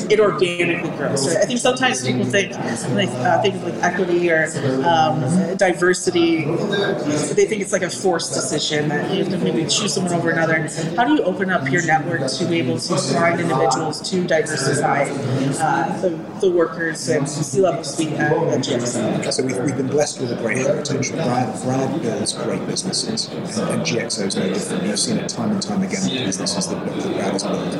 it 0.09 0.19
organically 0.19 0.89
grows? 0.97 1.35
I 1.35 1.45
think 1.45 1.59
sometimes 1.59 2.05
people 2.05 2.25
think 2.25 2.51
like 2.91 3.09
uh, 3.09 3.41
like 3.43 3.83
equity 3.83 4.29
or 4.31 4.45
um, 4.85 5.57
diversity, 5.57 6.45
they 6.45 7.45
think 7.45 7.61
it's 7.61 7.73
like 7.73 7.83
a 7.83 7.89
forced 7.89 8.33
decision 8.33 8.89
that 8.89 9.11
you 9.11 9.23
have 9.23 9.31
to 9.31 9.37
maybe 9.39 9.63
choose 9.63 9.93
someone 9.93 10.13
over 10.13 10.29
another. 10.29 10.67
How 10.95 11.03
do 11.05 11.13
you 11.13 11.23
open 11.23 11.49
up 11.49 11.69
your 11.69 11.85
network 11.85 12.29
to 12.29 12.45
be 12.45 12.59
able 12.59 12.79
to 12.79 12.97
find 12.97 13.39
individuals 13.39 14.01
to 14.09 14.25
diversify 14.25 15.03
uh, 15.03 16.01
the, 16.01 16.09
the, 16.41 16.49
workers 16.51 17.07
and 17.09 17.23
at, 17.23 17.29
at 17.29 18.59
GXO. 18.59 19.31
So 19.31 19.43
we've, 19.43 19.57
we've 19.59 19.77
been 19.77 19.87
blessed 19.87 20.19
with 20.19 20.31
a 20.31 20.35
great 20.35 20.57
heritage. 20.57 21.11
Brad, 21.11 21.61
Brad 21.63 22.01
builds 22.01 22.33
great 22.33 22.65
businesses, 22.65 23.08
Uh, 23.09 23.11
and, 23.11 23.69
and 23.69 23.81
GXO 23.81 24.27
is 24.27 24.35
no 24.35 24.47
different. 24.47 24.83
You've 24.83 24.99
seen 24.99 25.17
it 25.17 25.27
time 25.27 25.51
and 25.51 25.61
time 25.61 25.81
again 25.81 26.09
in 26.09 26.25
businesses 26.25 26.67
that, 26.67 26.85
that 26.85 27.13
Brad 27.13 27.33
has 27.33 27.43
built. 27.43 27.73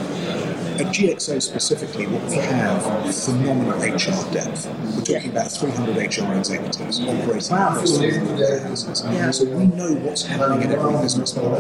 At 0.80 0.88
GXO 0.96 1.42
specifically, 1.42 2.08
what 2.08 2.24
we 2.30 2.38
have 2.38 2.82
phenomenal 3.14 3.78
HR 3.78 4.34
depth. 4.34 4.66
We're 4.96 5.04
talking 5.04 5.32
about 5.32 5.52
300 5.52 5.98
HR 5.98 6.34
executives 6.38 7.02
operating 7.02 7.52
wow. 7.52 7.74
across 7.74 7.98
300 7.98 8.38
warehouses. 8.38 9.04
Yeah. 9.06 9.32
So 9.32 9.46
we 9.46 9.68
know 9.68 9.94
what's 9.96 10.24
happening 10.24 10.64
in 10.64 10.72
every 10.72 10.94
business 11.02 11.36
model, 11.36 11.58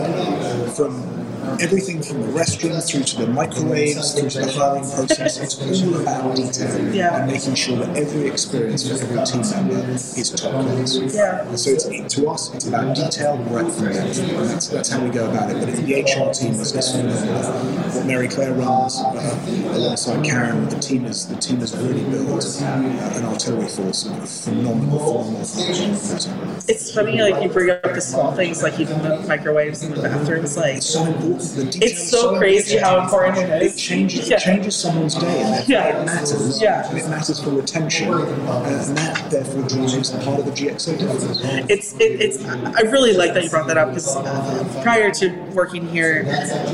from 0.71 1.28
everything 1.61 2.01
from 2.01 2.21
the 2.21 2.27
restroom 2.27 2.79
through 2.87 3.03
to 3.03 3.25
the 3.25 3.27
microwaves 3.27 4.13
through 4.13 4.29
to 4.29 4.39
the 4.41 4.51
hiring 4.51 4.83
process. 4.83 5.37
It's 5.37 5.83
all 5.83 6.01
about 6.01 6.35
detail 6.35 6.93
yeah. 6.93 7.17
and 7.17 7.31
making 7.31 7.55
sure 7.55 7.77
that 7.77 7.97
every 7.97 8.27
experience 8.27 8.87
for 8.87 8.93
every 8.95 9.23
team 9.25 9.41
member 9.51 9.91
is 9.91 10.31
top 10.31 10.51
class. 10.51 10.97
Yeah. 11.13 11.55
So 11.55 11.71
it's, 11.71 12.15
to 12.15 12.29
us, 12.29 12.53
it's 12.53 12.67
about 12.67 12.95
detail, 12.95 13.37
breadth, 13.37 13.81
and 13.81 13.93
depth, 13.93 14.19
and 14.19 14.49
that's, 14.49 14.67
that's 14.67 14.89
how 14.89 15.03
we 15.03 15.09
go 15.09 15.29
about 15.29 15.51
it. 15.51 15.59
But 15.59 15.69
if 15.69 15.77
the 15.77 16.01
HR 16.01 16.33
team 16.33 16.53
is, 16.53 16.75
is 16.75 16.91
phenomenal. 16.91 17.51
What 17.93 18.05
Mary 18.05 18.27
Claire 18.27 18.53
runs 18.53 18.99
uh, 18.99 19.71
alongside 19.73 20.23
Karen, 20.25 20.69
the 20.69 20.79
team 20.79 21.05
is 21.05 21.27
the 21.27 21.35
team 21.35 21.57
has 21.57 21.75
really 21.77 22.03
built 22.09 22.61
uh, 22.61 22.65
an 22.65 23.25
artillery 23.25 23.67
force 23.67 24.05
of 24.05 24.29
phenomenal, 24.29 24.99
phenomenal, 25.43 25.95
phenomenal. 25.95 26.63
It's 26.67 26.93
funny, 26.93 27.21
like 27.21 27.43
you 27.43 27.49
bring 27.49 27.69
up 27.69 27.81
the 27.81 28.01
small 28.01 28.31
things, 28.33 28.63
like 28.63 28.79
even 28.79 29.01
the 29.01 29.19
microwaves 29.27 29.83
in 29.83 29.93
the 29.93 30.01
bathrooms, 30.01 30.57
like. 30.57 30.77
It's 30.77 30.89
so 30.89 31.05
important 31.05 31.38
it's 31.81 32.09
so 32.09 32.37
crazy 32.37 32.77
how 32.77 33.01
important 33.01 33.37
it 33.37 33.61
is. 33.61 33.75
It 33.75 33.77
changes, 33.77 34.29
yeah. 34.29 34.37
it 34.37 34.41
changes 34.41 34.75
someone's 34.75 35.15
day, 35.15 35.41
and 35.41 35.67
yeah. 35.67 36.01
it 36.01 36.05
matters. 36.05 36.61
Yeah. 36.61 36.87
And 36.89 36.97
it 36.97 37.09
matters 37.09 37.41
for 37.43 37.51
retention, 37.51 38.13
and 38.13 38.97
that 38.97 39.31
therefore 39.31 39.63
drives 39.67 40.11
part 40.11 40.39
of 40.39 40.45
the 40.45 40.51
GXO 40.51 40.99
difference. 40.99 41.39
It's 41.69 41.93
it, 41.93 42.21
it's. 42.21 42.43
I 42.45 42.81
really 42.81 43.13
like 43.13 43.33
that 43.33 43.43
you 43.43 43.49
brought 43.49 43.67
that 43.67 43.77
up 43.77 43.89
because 43.89 44.15
uh, 44.15 44.81
prior 44.83 45.11
to 45.11 45.29
working 45.53 45.87
here, 45.87 46.25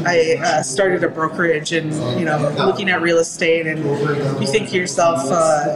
I 0.05 0.37
uh, 0.43 0.63
started 0.63 1.03
a 1.03 1.09
brokerage 1.09 1.71
and 1.71 1.93
you 2.19 2.25
know 2.25 2.53
looking 2.57 2.89
at 2.89 3.01
real 3.01 3.17
estate, 3.17 3.67
and 3.67 3.83
you 4.39 4.47
think 4.47 4.69
to 4.69 4.77
yourself, 4.77 5.19
uh, 5.25 5.75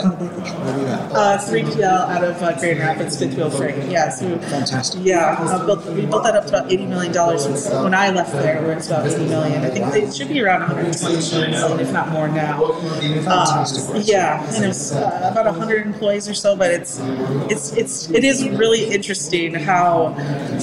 uh, 1.14 1.38
3PL 1.38 1.84
out 1.84 2.24
of 2.24 2.42
uh, 2.42 2.58
Grand 2.60 2.80
Rapids, 2.80 3.18
Fifth 3.18 3.36
Wheel 3.36 3.50
Freight. 3.50 3.90
Yeah, 3.90 4.10
so 4.10 4.38
fantastic. 4.40 5.02
Yeah, 5.04 5.36
uh, 5.40 5.66
built, 5.66 5.86
we 5.88 6.06
built 6.06 6.24
that 6.24 6.36
up 6.36 6.46
to 6.46 6.50
about 6.50 6.72
eighty 6.72 6.86
million 6.86 7.14
dollars 7.14 7.48
when 7.70 7.94
I 7.94 8.10
left 8.10 8.34
there. 8.34 8.79
About 8.88 9.08
eighty 9.08 9.26
million. 9.26 9.64
I 9.64 9.70
think 9.70 9.96
it 9.96 10.16
should 10.16 10.30
be 10.30 10.42
around 10.42 10.62
one 10.62 10.70
hundred 10.72 10.98
twenty 10.98 11.52
million, 11.52 11.80
if 11.80 11.92
not 11.92 12.10
more 12.10 12.28
now. 12.28 12.64
Um, 12.64 13.66
yeah, 14.02 14.44
and 14.56 14.66
it's 14.66 14.92
uh, 14.92 15.30
about 15.32 15.56
hundred 15.56 15.86
employees 15.86 16.28
or 16.28 16.34
so, 16.34 16.56
but 16.56 16.72
it's 16.72 17.00
it's 17.50 17.74
it's 17.74 18.10
it 18.10 18.24
is 18.24 18.48
really 18.50 18.86
interesting 18.86 19.54
how 19.54 20.16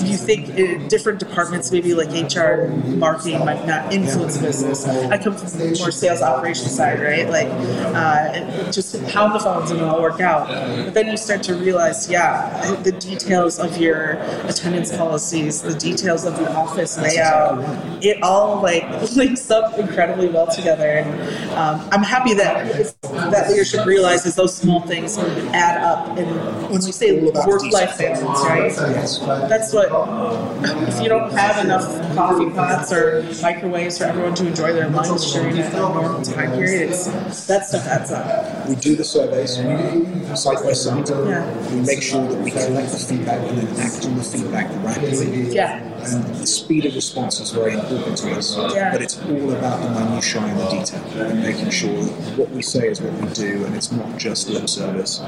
you 0.05 0.17
think 0.17 0.89
different 0.89 1.19
departments, 1.19 1.71
maybe 1.73 1.95
like 1.95 2.09
HR, 2.11 2.69
marketing, 2.97 3.39
might 3.45 3.67
not 3.67 3.93
influence 3.93 4.39
business. 4.39 4.87
I 4.87 5.19
come 5.19 5.37
from 5.37 5.49
the 5.59 5.77
more 5.79 5.91
sales 5.91 6.23
operations 6.23 6.75
side, 6.75 7.01
right? 7.01 7.29
Like 7.29 7.49
uh, 7.95 8.71
just 8.73 8.97
how 9.07 9.33
the 9.33 9.39
phones 9.39 9.71
and 9.71 9.81
all 9.83 10.01
work 10.03 10.21
out. 10.21 10.49
But 10.49 10.95
then 10.95 11.09
you 11.09 11.17
start 11.17 11.43
to 11.45 11.55
realize, 11.55 12.11
yeah, 12.11 12.75
the 12.83 12.93
details 12.93 13.59
of 13.59 13.77
your 13.79 14.13
attendance 14.45 14.97
policies, 14.97 15.63
the 15.63 15.75
details 15.75 16.25
of 16.25 16.37
the 16.37 16.53
office 16.55 16.99
layout, 16.99 17.59
it 18.11 18.23
all 18.23 18.61
like 18.63 18.85
links 19.17 19.51
up 19.51 19.79
incredibly 19.79 20.29
well 20.29 20.47
together. 20.47 20.87
And 20.87 21.51
um, 21.55 21.89
I'm 21.93 22.03
happy 22.03 22.35
that 22.35 22.96
that 23.17 23.49
leadership 23.51 23.87
realizes 23.87 24.35
those 24.35 24.55
small 24.55 24.81
things 24.83 25.19
add 25.19 25.83
up. 25.83 26.17
And 26.19 26.29
when 26.71 26.83
we 26.85 26.93
say 26.93 27.21
work-life 27.21 27.99
balance, 27.99 29.21
right? 29.21 29.49
That's 29.49 29.73
what. 29.73 29.87
If 30.89 31.03
you 31.03 31.09
don't 31.09 31.33
have 31.33 31.65
enough 31.65 31.87
coffee 32.15 32.51
pots 32.51 32.93
or 32.93 33.23
microwaves 33.43 33.99
for 33.99 34.05
everyone 34.05 34.35
to 34.37 34.47
enjoy 34.47 34.73
their 34.73 34.89
lunch 34.89 35.33
during 35.33 35.59
a 35.59 35.71
normal 35.71 36.23
time 36.23 36.53
period, 36.53 36.91
it's, 36.91 37.07
that 37.47 37.67
stuff 37.67 37.87
adds 37.87 38.11
up. 38.13 38.69
We 38.69 38.77
do 38.77 38.97
the 38.97 39.05
surveys 39.05 39.57
side 39.57 40.63
by 40.63 40.73
side. 40.73 41.09
Yeah. 41.09 41.71
We 41.71 41.81
make 41.83 42.03
sure 42.03 42.27
that 42.27 42.41
we 42.43 42.51
collect 42.51 42.91
the 42.93 42.99
feedback 42.99 43.41
and 43.49 43.59
then 43.59 43.81
act 43.81 44.05
on 44.07 44.17
the 44.17 44.23
feedback 44.23 44.71
rapidly. 44.85 45.55
Yeah. 45.55 45.83
And 46.07 46.35
the 46.37 46.47
speed 46.47 46.85
of 46.87 46.95
response 46.95 47.41
is 47.41 47.51
very 47.51 47.75
important 47.75 48.17
to 48.19 48.33
us. 48.37 48.57
Yeah. 48.57 48.93
But 48.93 49.03
it's 49.03 49.19
all 49.23 49.51
about 49.53 49.83
the 49.83 49.89
minutiae 49.91 50.43
and 50.43 50.59
the 50.61 50.69
detail 50.69 51.03
and 51.27 51.43
making 51.43 51.71
sure 51.71 52.03
that 52.03 52.39
what 52.39 52.51
we 52.51 52.63
say 52.63 52.89
is 52.89 53.01
what 53.11 53.29
we 53.29 53.35
do 53.35 53.65
and 53.65 53.75
it's 53.75 53.91
not 53.93 54.19
just 54.19 54.49
lip 54.49 54.69
service. 54.69 55.21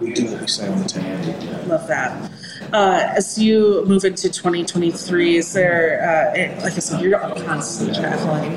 We 0.00 0.12
do 0.12 0.30
what 0.30 0.40
we 0.40 0.46
say 0.46 0.68
on 0.68 0.78
the 0.78 0.88
tin. 0.88 1.68
Love 1.68 1.86
that. 1.88 2.30
Uh, 2.72 3.12
as 3.16 3.38
you 3.38 3.84
move 3.86 4.04
into 4.04 4.30
2023, 4.30 5.36
is 5.36 5.52
there, 5.52 6.00
uh, 6.02 6.62
like 6.62 6.72
I 6.72 6.78
said, 6.78 7.02
you're 7.02 7.18
constantly 7.18 7.94
traveling. 7.94 8.54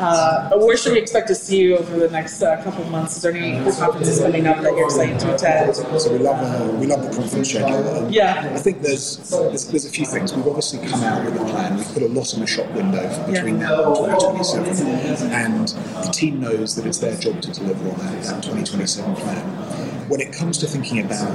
Uh, 0.00 0.56
where 0.56 0.76
should 0.76 0.92
we 0.92 0.98
expect 0.98 1.28
to 1.28 1.34
see 1.34 1.60
you 1.60 1.76
over 1.76 1.98
the 1.98 2.10
next 2.10 2.42
uh, 2.42 2.62
couple 2.62 2.82
of 2.84 2.90
months? 2.90 3.16
Is 3.16 3.22
there 3.22 3.32
any 3.32 3.58
conferences 3.72 4.20
coming 4.20 4.46
up 4.46 4.62
that 4.62 4.74
you're 4.74 4.86
excited 4.86 5.18
to 5.20 5.34
attend? 5.34 5.76
So 5.76 6.12
we 6.12 6.18
love 6.18 6.40
the, 6.40 6.76
we 6.76 6.86
love 6.86 7.02
the 7.02 7.14
conference 7.14 7.50
schedule. 7.50 8.10
Yeah. 8.10 8.50
I 8.54 8.58
think 8.58 8.80
there's, 8.80 9.18
there's, 9.30 9.66
there's 9.66 9.84
a 9.84 9.90
few 9.90 10.06
things. 10.06 10.34
We've 10.34 10.46
obviously 10.46 10.86
come 10.88 11.02
out 11.02 11.24
with 11.24 11.40
a 11.40 11.44
plan. 11.44 11.76
We've 11.76 11.86
put 11.88 12.02
a 12.02 12.08
lot 12.08 12.32
in 12.34 12.40
the 12.40 12.46
shop 12.46 12.70
window 12.72 13.06
between 13.30 13.58
yeah. 13.60 13.68
now 13.68 13.92
and 13.92 14.20
2027, 14.20 15.30
and 15.30 15.68
the 15.68 16.10
team 16.12 16.40
knows 16.40 16.74
that 16.76 16.86
it's 16.86 16.98
their 16.98 17.16
job 17.16 17.42
to 17.42 17.52
deliver 17.52 17.90
on 17.90 17.98
that, 17.98 18.22
that 18.24 18.42
2027 18.42 19.14
plan 19.16 19.67
when 20.08 20.20
it 20.20 20.32
comes 20.32 20.56
to 20.58 20.66
thinking 20.66 21.00
about 21.04 21.28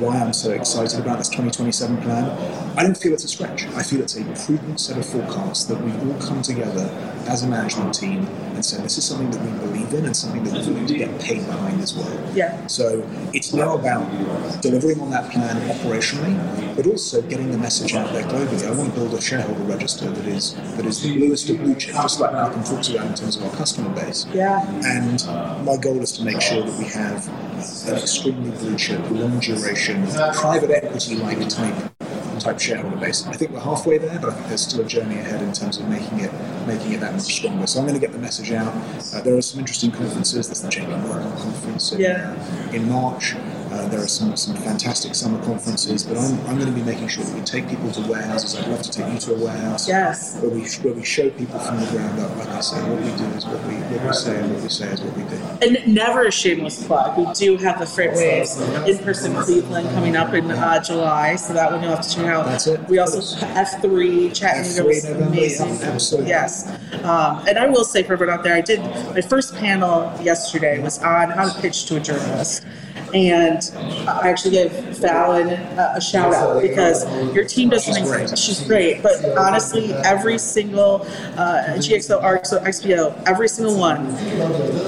why 0.00 0.16
I'm 0.16 0.32
so 0.32 0.52
excited 0.52 1.00
about 1.00 1.18
this 1.18 1.28
2027 1.28 2.02
plan, 2.02 2.24
I 2.78 2.82
don't 2.82 2.96
feel 2.96 3.12
it's 3.12 3.24
a 3.24 3.28
stretch. 3.28 3.66
I 3.74 3.82
feel 3.82 4.00
it's 4.00 4.16
a 4.16 4.24
prudent 4.46 4.80
set 4.80 4.96
of 4.96 5.04
forecasts 5.04 5.64
that 5.64 5.80
we've 5.80 6.08
all 6.08 6.20
come 6.20 6.40
together 6.40 6.88
as 7.26 7.42
a 7.42 7.48
management 7.48 7.94
team 7.94 8.26
and 8.54 8.64
said 8.64 8.84
this 8.84 8.96
is 8.98 9.04
something 9.04 9.30
that 9.30 9.40
we 9.40 9.50
believe 9.66 9.92
in 9.94 10.06
and 10.06 10.16
something 10.16 10.44
that 10.44 10.54
we're 10.54 10.74
going 10.74 10.86
to 10.86 10.98
get 10.98 11.20
paid 11.20 11.44
behind 11.46 11.80
as 11.80 11.94
well. 11.94 12.30
Yeah. 12.34 12.66
So 12.68 13.06
it's 13.32 13.52
now 13.52 13.76
about 13.76 14.08
delivering 14.62 15.00
on 15.00 15.10
that 15.10 15.30
plan 15.32 15.56
operationally, 15.68 16.76
but 16.76 16.86
also 16.86 17.22
getting 17.22 17.50
the 17.50 17.58
message 17.58 17.94
out 17.94 18.12
there 18.12 18.22
globally. 18.24 18.66
I 18.66 18.70
want 18.70 18.94
to 18.94 19.00
build 19.00 19.14
a 19.14 19.20
shareholder 19.20 19.62
register 19.64 20.10
that 20.10 20.26
is 20.26 20.54
that 20.76 20.86
is 20.86 21.02
the 21.02 21.16
bluest 21.16 21.50
of 21.50 21.58
blue 21.58 21.74
chip, 21.74 21.94
just 21.94 22.20
like 22.20 22.32
Malcolm 22.32 22.62
talks 22.62 22.88
about 22.88 23.06
in 23.06 23.14
terms 23.14 23.36
of 23.36 23.44
our 23.44 23.56
customer 23.56 23.90
base. 23.94 24.26
Yeah. 24.32 24.64
And 24.84 25.24
my 25.66 25.76
goal 25.76 26.00
is 26.00 26.12
to 26.12 26.24
make 26.24 26.40
sure 26.40 26.62
that 26.62 26.78
we 26.78 26.84
have 26.84 27.28
an 27.88 27.96
extremely 27.96 28.50
blue 28.50 28.76
chip, 28.76 29.00
long 29.10 29.38
duration, 29.40 30.06
private 30.34 30.70
equity 30.70 31.16
like 31.16 31.48
type 31.48 31.74
type 32.38 32.58
shareholder 32.58 32.96
base. 32.96 33.24
I 33.26 33.32
think 33.34 33.52
we're 33.52 33.60
halfway 33.60 33.98
there, 33.98 34.18
but 34.18 34.30
I 34.30 34.34
think 34.34 34.48
there's 34.48 34.62
still 34.62 34.80
a 34.80 34.84
journey 34.84 35.18
ahead 35.18 35.42
in 35.42 35.52
terms 35.52 35.78
of 35.78 35.88
making 35.88 36.20
it 36.20 36.32
making 36.66 36.92
it 36.92 37.00
that 37.00 37.12
much 37.12 37.22
stronger. 37.22 37.66
So 37.66 37.78
I'm 37.80 37.86
going 37.86 37.98
to 37.98 38.04
get 38.04 38.12
the 38.12 38.18
message 38.18 38.50
out. 38.52 38.74
Uh, 39.14 39.20
there 39.22 39.36
are 39.36 39.42
some 39.42 39.60
interesting 39.60 39.90
conferences. 39.92 40.48
There's 40.48 40.60
the 40.60 40.68
JP 40.68 41.06
Morgan 41.06 41.30
conference 41.38 41.92
in, 41.92 42.00
Yeah. 42.00 42.34
uh, 42.68 42.72
in 42.72 42.88
March. 42.88 43.34
Uh, 43.72 43.88
there 43.88 44.00
are 44.02 44.06
some, 44.08 44.36
some 44.36 44.54
fantastic 44.56 45.14
summer 45.14 45.42
conferences, 45.44 46.04
but 46.04 46.18
I'm, 46.18 46.38
I'm 46.46 46.58
going 46.58 46.66
to 46.66 46.78
be 46.78 46.82
making 46.82 47.08
sure 47.08 47.24
that 47.24 47.34
we 47.34 47.40
take 47.40 47.66
people 47.70 47.90
to 47.92 48.02
warehouses. 48.02 48.54
I'd 48.54 48.68
love 48.68 48.82
to 48.82 48.90
take 48.90 49.10
you 49.10 49.18
to 49.18 49.34
a 49.34 49.38
warehouse 49.38 49.88
Yes. 49.88 50.38
where 50.42 50.50
we 50.50 50.60
where 50.82 50.92
we 50.92 51.02
show 51.02 51.30
people 51.30 51.58
from 51.58 51.80
the 51.80 51.86
ground 51.86 52.20
up. 52.20 52.36
Like 52.36 52.48
I 52.48 52.60
say, 52.60 52.76
what 52.86 53.00
we 53.00 53.10
do 53.16 53.24
is 53.34 53.46
what 53.46 53.64
we 53.66 53.74
what 53.76 54.06
we 54.06 54.12
say, 54.12 54.38
and 54.38 54.52
what 54.52 54.62
we 54.62 54.68
say 54.68 54.88
is 54.88 55.00
what 55.00 55.16
we 55.16 55.22
do. 55.24 55.36
And 55.62 55.94
never 55.94 56.24
a 56.26 56.30
shameless 56.30 56.86
plug. 56.86 57.16
We 57.16 57.32
do 57.32 57.56
have 57.56 57.78
the 57.78 57.86
FreightWaves 57.86 58.86
in 58.86 58.98
person 59.02 59.34
Cleveland 59.42 59.88
coming 59.94 60.16
up 60.16 60.34
in 60.34 60.50
uh, 60.50 60.82
July, 60.82 61.36
so 61.36 61.54
that 61.54 61.72
one 61.72 61.82
you'll 61.82 61.96
have 61.96 62.06
to 62.06 62.14
check 62.14 62.26
out. 62.26 62.44
That's 62.44 62.66
it. 62.66 62.86
We 62.90 62.98
also 62.98 63.20
have 63.46 63.68
F3 63.68 64.34
Chattanooga 64.36 64.84
was 64.84 65.04
F3 65.06 65.26
amazing. 65.28 65.68
yeah, 65.68 65.90
absolutely. 65.92 66.28
Yes. 66.30 66.68
Um, 67.04 67.42
and 67.48 67.58
I 67.58 67.66
will 67.68 67.84
say 67.84 68.02
for 68.02 68.12
everyone 68.12 68.36
out 68.36 68.44
there, 68.44 68.54
I 68.54 68.60
did 68.60 68.80
my 68.80 69.22
first 69.22 69.54
panel 69.56 70.12
yesterday 70.22 70.78
was 70.82 70.98
on 71.02 71.30
how 71.30 71.48
to 71.50 71.60
pitch 71.62 71.86
to 71.86 71.96
a 71.96 72.00
journalist. 72.00 72.66
And 73.14 73.60
I 74.08 74.30
actually 74.30 74.52
gave 74.52 74.72
Fallon 74.96 75.50
a, 75.50 75.94
a 75.96 76.00
shout 76.00 76.32
out 76.34 76.62
because 76.62 77.04
your 77.34 77.44
team 77.44 77.68
does 77.68 77.86
an 77.88 78.04
great. 78.04 78.38
She's 78.38 78.66
great, 78.66 79.02
but 79.02 79.36
honestly, 79.36 79.92
every 79.92 80.38
single 80.38 81.02
uh, 81.36 81.74
GXO, 81.76 82.22
RXO, 82.22 82.64
XPO, 82.64 83.26
every 83.26 83.48
single 83.48 83.78
one, 83.78 84.06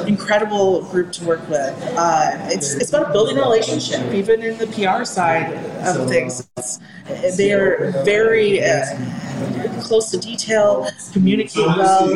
incredible 0.09 0.85
group 0.85 1.13
to 1.13 1.25
work 1.25 1.47
with. 1.51 1.75
Uh, 1.97 2.31
it's 2.51 2.75
it's 2.75 2.91
about 2.91 3.13
building 3.13 3.37
a 3.37 3.43
relationship, 3.43 4.01
even 4.13 4.43
in 4.43 4.57
the 4.57 4.67
PR 4.69 5.05
side 5.05 5.53
of 5.87 6.09
things. 6.09 6.49
It's, 6.57 6.79
they 7.37 7.53
are 7.53 7.91
very 8.05 8.65
uh, 8.65 8.85
close 9.83 10.11
to 10.11 10.19
detail, 10.19 10.89
communicate 11.13 11.67
well, 11.67 12.11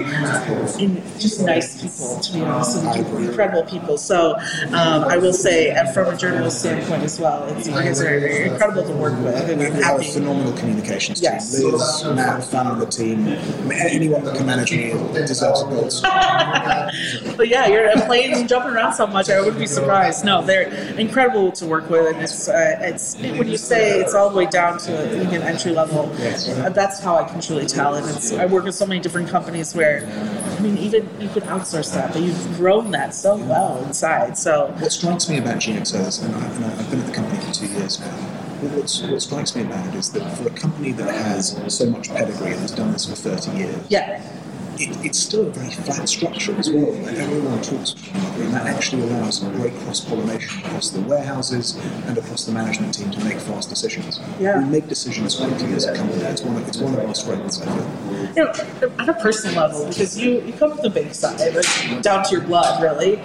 and 0.79 1.03
just 1.21 1.43
nice 1.45 1.81
people. 1.83 2.21
To 2.21 2.33
be 2.33 2.41
honest, 2.43 2.85
I 2.85 2.99
agree. 2.99 3.27
incredible 3.29 3.63
people. 3.65 3.99
So 3.99 4.37
um, 4.69 5.05
I 5.05 5.17
will 5.19 5.33
say, 5.33 5.75
from 5.95 6.09
a 6.15 6.17
journalist 6.17 6.61
standpoint 6.61 7.03
as 7.03 7.19
well, 7.21 7.45
it's 7.57 7.67
you 7.67 7.73
guys 7.75 8.01
are 8.01 8.17
incredible 8.19 8.85
to 8.85 8.93
work 8.93 9.19
with, 9.23 9.35
and 9.51 9.59
We 9.61 9.83
have 9.83 10.01
a 10.01 10.05
phenomenal 10.05 10.53
communications 10.57 11.21
Yes. 11.21 11.57
team. 11.59 11.73
Liz, 11.73 12.05
Matt, 12.05 12.45
Fallon, 12.45 12.79
the 12.79 12.87
team. 12.87 13.27
Anyone 13.73 14.25
that 14.25 14.37
can 14.37 14.47
manage 14.47 14.73
me 14.73 14.91
deserves 15.15 15.63
a 15.63 15.65
gold 15.67 15.93
star. 15.93 16.91
But 17.37 17.49
yeah, 17.49 17.67
you're 17.69 17.91
playing 18.07 18.33
and 18.35 18.49
jumping 18.49 18.73
around 18.73 18.95
so 18.95 19.07
much. 19.07 19.31
I 19.31 19.39
wouldn't 19.41 19.59
be 19.59 19.67
surprised. 19.67 20.25
No, 20.25 20.43
they're 20.43 20.69
incredible 20.99 21.53
to 21.53 21.67
work 21.67 21.89
with, 21.89 22.13
and 22.13 22.21
it's 22.23 22.49
uh, 22.49 22.79
it's 22.81 23.17
when 23.17 23.47
you 23.49 23.57
say 23.57 24.01
it's 24.01 24.15
all 24.15 24.29
the 24.31 24.37
way 24.37 24.47
down 24.47 24.79
to 24.79 25.23
even 25.23 25.43
entry 25.43 25.73
level. 25.73 26.11
Yes. 26.19 26.49
uh, 26.49 26.69
That's 26.71 26.99
how 27.01 27.18
I 27.19 27.29
can 27.29 27.41
truly 27.41 27.67
tell. 27.67 27.95
And 27.95 28.09
it's 28.09 28.33
I 28.33 28.47
work 28.47 28.65
with 28.65 28.75
so 28.75 28.87
many 28.87 29.01
different 29.01 29.29
companies 29.29 29.75
where, 29.75 30.07
I 30.57 30.61
mean, 30.61 30.79
even 30.79 31.09
you 31.21 31.29
could 31.29 31.43
outsource 31.45 31.93
that, 31.95 32.13
but 32.13 32.23
you've 32.23 32.57
grown 32.57 32.91
that 32.93 33.15
so 33.15 33.37
well 33.37 33.85
inside. 33.85 34.39
So 34.39 34.69
What 34.79 34.93
strikes 34.93 35.29
me 35.29 35.39
about 35.39 35.57
GXOs, 35.57 36.25
and, 36.25 36.35
I, 36.35 36.79
I've 36.79 36.91
been 36.91 37.01
at 37.01 37.07
the 37.07 37.13
company 37.13 37.41
for 37.45 37.53
two 37.53 37.67
years 37.67 38.01
now, 38.01 38.07
what's, 38.75 39.03
what 39.03 39.21
strikes 39.23 39.55
me 39.57 39.63
about 39.63 39.87
it 39.89 39.95
is 39.95 40.11
that 40.13 40.37
for 40.37 40.47
a 40.47 40.51
company 40.51 40.93
that 40.93 41.13
has 41.13 41.57
so 41.75 41.91
much 41.91 42.09
pedigree 42.09 42.53
and 42.53 42.61
has 42.61 42.73
done 42.73 42.93
this 42.93 43.07
for 43.07 43.15
30 43.15 43.59
years, 43.59 43.77
yeah, 43.89 44.23
it, 44.81 45.05
it's 45.05 45.19
still 45.19 45.47
a 45.47 45.51
very 45.51 45.71
flat 45.71 46.09
structure 46.09 46.55
as 46.57 46.71
well. 46.71 46.95
Everyone 47.09 47.61
talks 47.63 47.95
another, 47.95 48.43
and 48.45 48.55
that 48.55 48.67
actually 48.67 49.03
allows 49.03 49.41
great 49.41 49.75
cross 49.81 50.01
pollination 50.01 50.65
across 50.65 50.91
the 50.91 51.01
warehouses 51.03 51.77
and 52.07 52.17
across 52.19 52.45
the 52.45 52.53
management 52.53 52.95
team 52.95 53.11
to 53.11 53.25
make 53.25 53.39
fast 53.39 53.69
decisions. 53.69 54.21
Yeah. 54.39 54.59
We 54.59 54.65
make 54.71 54.89
decisions 54.89 55.37
quickly 55.37 55.73
as 55.75 55.87
a 55.87 55.95
company. 55.95 56.23
It's 56.23 56.43
one 56.43 56.57
of, 56.57 56.69
it's 56.69 56.79
one 56.79 56.95
of 56.95 57.01
our 57.01 57.15
strengths, 57.15 57.61
I 57.61 57.67
feel. 57.67 58.29
you 58.37 58.45
know, 58.45 58.53
at 58.99 59.09
a 59.09 59.15
personal 59.15 59.57
level, 59.57 59.87
because 59.87 60.19
you, 60.19 60.41
you 60.43 60.53
come 60.53 60.73
from 60.73 60.83
the 60.83 60.91
big 60.91 61.15
side, 61.15 61.55
like, 61.55 62.03
down 62.03 62.25
to 62.25 62.31
your 62.33 62.43
blood, 62.43 62.83
really. 62.83 63.21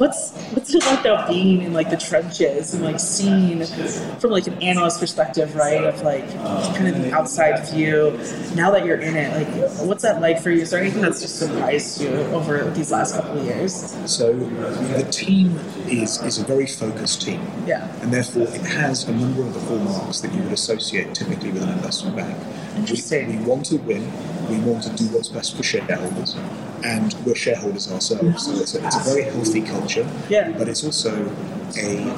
What's 0.00 0.32
what's 0.54 0.74
it 0.74 0.82
like 0.86 1.00
about 1.00 1.28
being 1.28 1.60
in 1.60 1.74
like 1.74 1.90
the 1.90 1.96
trenches 1.98 2.72
and 2.72 2.82
like 2.82 2.98
seeing 2.98 3.62
from 4.18 4.30
like 4.30 4.46
an 4.46 4.54
analyst 4.62 4.98
perspective, 4.98 5.54
right? 5.54 5.84
Of 5.84 6.00
like 6.00 6.26
kind 6.74 6.88
of 6.88 7.02
the 7.02 7.12
outside 7.12 7.68
view. 7.68 8.18
Now 8.54 8.70
that 8.70 8.86
you're 8.86 8.96
in 8.96 9.14
it, 9.14 9.36
like 9.36 9.86
what's 9.86 10.02
that 10.02 10.22
like 10.22 10.40
for 10.40 10.48
you? 10.48 10.62
Is 10.62 10.70
there 10.70 10.80
anything 10.80 11.02
that's 11.02 11.20
just 11.20 11.38
surprised 11.38 12.00
you 12.00 12.08
over 12.32 12.70
these 12.70 12.90
last 12.90 13.14
couple 13.14 13.40
of 13.40 13.44
years? 13.44 13.94
So 14.06 14.32
the 14.32 15.06
team 15.12 15.58
is, 15.86 16.22
is 16.22 16.38
a 16.38 16.44
very 16.44 16.66
focused 16.66 17.20
team. 17.20 17.46
Yeah. 17.66 17.86
And 18.00 18.10
therefore 18.10 18.44
it 18.44 18.62
has 18.62 19.04
a 19.04 19.12
number 19.12 19.42
of 19.42 19.52
the 19.52 19.60
hallmarks 19.60 20.20
that 20.20 20.32
you 20.32 20.42
would 20.44 20.52
associate 20.52 21.14
typically 21.14 21.50
with 21.50 21.62
an 21.62 21.68
investment 21.68 22.16
bank. 22.16 22.38
Interesting. 22.76 23.28
We, 23.28 23.36
we 23.38 23.44
want 23.44 23.66
to 23.66 23.76
win, 23.76 24.10
we 24.48 24.58
want 24.60 24.82
to 24.84 24.90
do 24.90 25.04
what's 25.06 25.28
best 25.28 25.56
for 25.56 25.62
shareholders, 25.62 26.36
and 26.84 27.14
we're 27.24 27.34
shareholders 27.34 27.90
ourselves. 27.90 28.46
So 28.46 28.52
it's 28.52 28.74
a, 28.74 28.86
it's 28.86 28.96
a 28.96 29.10
very 29.10 29.24
healthy 29.24 29.62
culture. 29.62 30.08
Yeah. 30.28 30.52
But 30.56 30.68
it's 30.68 30.84
also 30.84 31.30
a, 31.76 32.08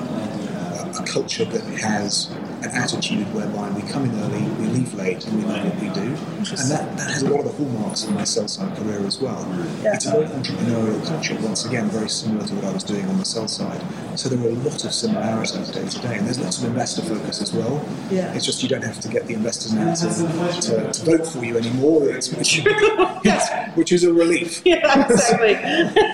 a 0.99 1.05
culture 1.07 1.45
that 1.45 1.63
has 1.81 2.31
an 2.63 2.71
attitude 2.71 3.27
whereby 3.35 3.69
we 3.71 3.83
come 3.83 4.05
in 4.05 4.15
early, 4.21 4.43
we 4.43 4.67
leave 4.67 4.95
late, 4.95 5.27
and 5.27 5.37
we 5.37 5.43
know 5.43 5.65
what 5.65 5.75
we 5.81 5.89
do. 5.89 6.01
And 6.01 6.71
that, 6.71 6.97
that 6.97 7.11
has 7.11 7.23
a 7.23 7.29
lot 7.29 7.41
of 7.41 7.47
the 7.47 7.53
hallmarks 7.53 8.05
of 8.05 8.13
my 8.13 8.23
sell 8.25 8.47
side 8.47 8.77
career 8.77 9.05
as 9.05 9.21
well. 9.21 9.45
Yeah. 9.83 9.95
It's 9.95 10.07
a 10.07 10.13
very 10.13 10.27
entrepreneurial 10.27 11.05
culture, 11.05 11.37
once 11.41 11.65
again, 11.65 11.89
very 11.89 12.09
similar 12.09 12.47
to 12.47 12.55
what 12.55 12.65
I 12.65 12.73
was 12.73 12.85
doing 12.85 13.05
on 13.07 13.19
the 13.19 13.25
sell 13.25 13.49
side. 13.49 13.83
So 14.17 14.29
there 14.29 14.39
are 14.47 14.51
a 14.51 14.55
lot 14.55 14.85
of 14.85 14.93
similarities 14.93 15.71
day 15.71 15.89
to 15.89 15.99
day, 16.01 16.19
and 16.19 16.27
there's 16.27 16.39
lots 16.39 16.59
of 16.63 16.65
investor 16.69 17.03
focus 17.03 17.41
as 17.41 17.53
well. 17.53 17.83
Yeah. 18.11 18.33
It's 18.35 18.45
just 18.45 18.63
you 18.63 18.69
don't 18.69 18.85
have 18.85 19.01
to 19.01 19.09
get 19.09 19.27
the 19.27 19.35
investors 19.35 19.73
now 19.73 19.95
to, 19.95 20.61
to, 20.61 20.93
to 20.93 21.05
vote 21.05 21.27
for 21.27 21.45
you 21.45 21.57
anymore, 21.57 22.09
it's, 22.11 22.33
which, 22.33 22.63
which 23.75 23.91
is 23.93 24.05
a 24.05 24.13
relief. 24.13 24.63
Yeah, 24.73 25.07
exactly. 25.11 25.55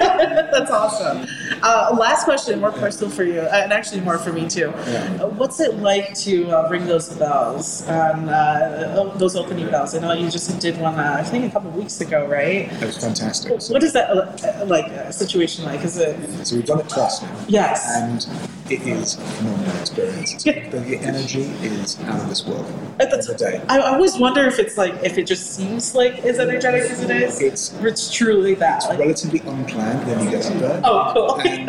That's 0.50 0.70
awesome. 0.70 1.26
Uh, 1.62 1.96
last 1.98 2.24
question, 2.24 2.60
more 2.60 2.72
personal 2.72 3.10
for 3.10 3.24
you, 3.24 3.40
and 3.40 3.72
actually 3.72 4.00
more 4.00 4.18
for 4.18 4.32
me 4.32 4.48
too. 4.48 4.72
Yeah. 4.86 5.18
Uh, 5.22 5.28
What's 5.28 5.60
it 5.60 5.76
like 5.76 6.14
to 6.20 6.50
uh, 6.50 6.68
ring 6.70 6.86
those 6.86 7.08
bells, 7.10 7.86
uh, 7.88 9.12
those 9.16 9.36
opening 9.36 9.68
bells? 9.70 9.94
I 9.94 10.00
know 10.00 10.12
you 10.12 10.30
just 10.30 10.58
did 10.60 10.78
one, 10.80 10.98
uh, 10.98 11.16
I 11.18 11.22
think, 11.24 11.44
a 11.44 11.50
couple 11.50 11.70
of 11.70 11.76
weeks 11.76 12.00
ago, 12.00 12.26
right? 12.26 12.70
It 12.72 12.84
was 12.84 12.96
fantastic. 12.98 13.60
So, 13.60 13.72
What 13.72 13.82
is 13.82 13.92
that 13.92 14.10
uh, 14.10 14.64
like 14.66 14.86
a 14.86 15.12
situation 15.12 15.64
like? 15.64 15.84
Is 15.84 15.96
it 15.98 16.16
so 16.46 16.56
we've 16.56 16.64
done 16.66 16.80
it 16.80 16.88
twice 16.88 17.22
now. 17.22 17.36
yes? 17.48 17.87
And 17.90 18.57
it 18.70 18.86
is 18.86 19.14
a 19.16 19.20
phenomenal 19.20 19.76
experience. 19.80 20.46
Yeah. 20.46 20.68
The, 20.68 20.98
energy 20.98 21.42
is 21.62 21.98
out 22.02 22.20
of 22.20 22.28
this 22.28 22.44
world. 22.46 22.66
At 23.00 23.10
the 23.10 23.34
day. 23.34 23.62
I, 23.68 23.78
always 23.80 24.18
wonder 24.18 24.44
if 24.46 24.58
it's 24.58 24.76
like 24.76 24.94
if 25.02 25.18
it 25.18 25.26
just 25.26 25.54
seems 25.54 25.94
like 25.94 26.18
as 26.24 26.38
energetic 26.38 26.82
as 26.82 27.02
it 27.02 27.10
is. 27.10 27.40
It's- 27.40 27.74
it's 27.82 28.12
truly 28.12 28.54
that. 28.54 28.84
Like, 28.84 28.98
Relatively 28.98 29.40
unplanned 29.40 30.06
when 30.06 30.24
you 30.24 30.30
get 30.30 30.46
up 30.46 30.58
there. 30.58 30.80
oh, 30.84 31.10
cool. 31.14 31.40
And 31.40 31.68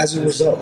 as 0.00 0.16
a 0.16 0.22
result, 0.24 0.58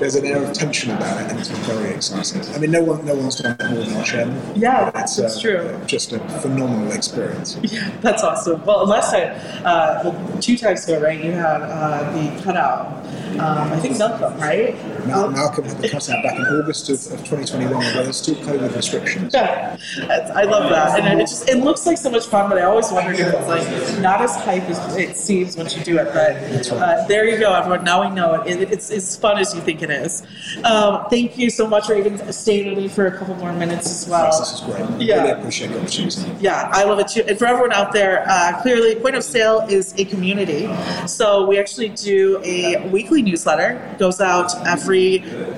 there's 0.00 0.14
an 0.14 0.24
air 0.26 0.42
of 0.42 0.52
tension 0.52 0.90
about 0.90 1.20
it, 1.22 1.30
and 1.30 1.38
it's 1.38 1.48
very 1.48 1.90
exciting. 1.90 2.42
I 2.54 2.58
mean, 2.58 2.70
no 2.70 2.82
one, 2.82 3.04
no 3.04 3.14
one's 3.14 3.36
done 3.36 3.56
it 3.58 3.70
more 3.70 3.84
than 3.84 3.96
our 3.96 4.04
chairman. 4.04 4.40
Yeah, 4.56 4.90
that's 4.90 5.18
uh, 5.18 5.38
true. 5.40 5.78
Just 5.86 6.12
a 6.12 6.18
phenomenal 6.40 6.92
experience. 6.92 7.58
Yeah, 7.62 7.90
that's 8.00 8.22
awesome. 8.22 8.64
Well, 8.64 8.86
last 8.86 9.12
time, 9.12 9.32
uh, 9.64 10.00
well, 10.04 10.38
two 10.40 10.56
times 10.56 10.88
ago, 10.88 11.00
right? 11.00 11.22
You 11.22 11.32
had 11.32 11.62
uh, 11.62 12.10
the 12.12 12.42
cutout. 12.42 13.04
Um, 13.38 13.72
I 13.72 13.78
think 13.78 13.98
Malcolm, 13.98 14.38
right? 14.40 14.74
Mal- 15.06 15.17
Malcolm 15.26 15.64
had 15.64 15.78
the 15.78 15.88
cutout 15.88 16.22
back 16.22 16.36
in 16.36 16.44
August 16.44 16.88
of, 16.88 16.96
of 17.12 17.18
2021, 17.24 17.74
where 17.74 18.04
there's 18.04 18.16
still 18.16 18.36
COVID 18.36 18.74
restrictions. 18.76 19.34
Yeah, 19.34 19.76
I 20.34 20.44
love 20.44 20.70
that, 20.70 21.00
and 21.00 21.20
it 21.20 21.24
just 21.24 21.48
it 21.48 21.58
looks 21.58 21.86
like 21.86 21.98
so 21.98 22.10
much 22.10 22.26
fun. 22.26 22.48
But 22.48 22.58
I 22.58 22.62
always 22.62 22.90
wonder 22.92 23.12
if 23.12 23.20
it's 23.20 23.48
like 23.48 24.00
not 24.00 24.20
as 24.20 24.36
hype 24.36 24.64
as 24.64 24.96
it 24.96 25.16
seems 25.16 25.56
once 25.56 25.76
you 25.76 25.82
do 25.82 25.98
it. 25.98 26.12
But 26.12 26.70
uh, 26.72 27.06
there 27.06 27.26
you 27.28 27.38
go, 27.38 27.52
everyone. 27.54 27.84
Now 27.84 28.08
we 28.08 28.14
know 28.14 28.42
it. 28.42 28.60
it 28.60 28.72
it's 28.72 28.90
as 28.90 29.16
fun 29.16 29.38
as 29.38 29.54
you 29.54 29.60
think 29.60 29.82
it 29.82 29.90
is. 29.90 30.22
Um, 30.64 31.06
thank 31.10 31.38
you 31.38 31.50
so 31.50 31.66
much 31.66 31.86
for 31.86 31.94
even 31.96 32.32
staying 32.32 32.68
with 32.68 32.78
me 32.78 32.88
for 32.88 33.06
a 33.06 33.16
couple 33.16 33.34
more 33.36 33.52
minutes 33.52 33.90
as 33.90 34.08
well. 34.08 34.26
This 34.38 34.52
is 34.52 34.60
great. 34.60 35.00
Yeah. 35.00 35.22
Really 35.22 35.40
appreciate 35.40 35.68
the 35.68 35.80
opportunity. 35.80 36.30
Yeah, 36.40 36.70
I 36.72 36.84
love 36.84 36.98
it 36.98 37.08
too. 37.08 37.24
And 37.26 37.38
for 37.38 37.46
everyone 37.46 37.72
out 37.72 37.92
there, 37.92 38.24
uh, 38.28 38.60
clearly, 38.62 38.94
Point 38.96 39.16
of 39.16 39.24
Sale 39.24 39.66
is 39.68 39.94
a 39.98 40.04
community. 40.04 40.68
So 41.06 41.46
we 41.46 41.58
actually 41.58 41.90
do 41.90 42.40
a 42.44 42.88
weekly 42.90 43.22
newsletter. 43.22 43.96
Goes 43.98 44.20
out 44.20 44.54
every 44.66 45.07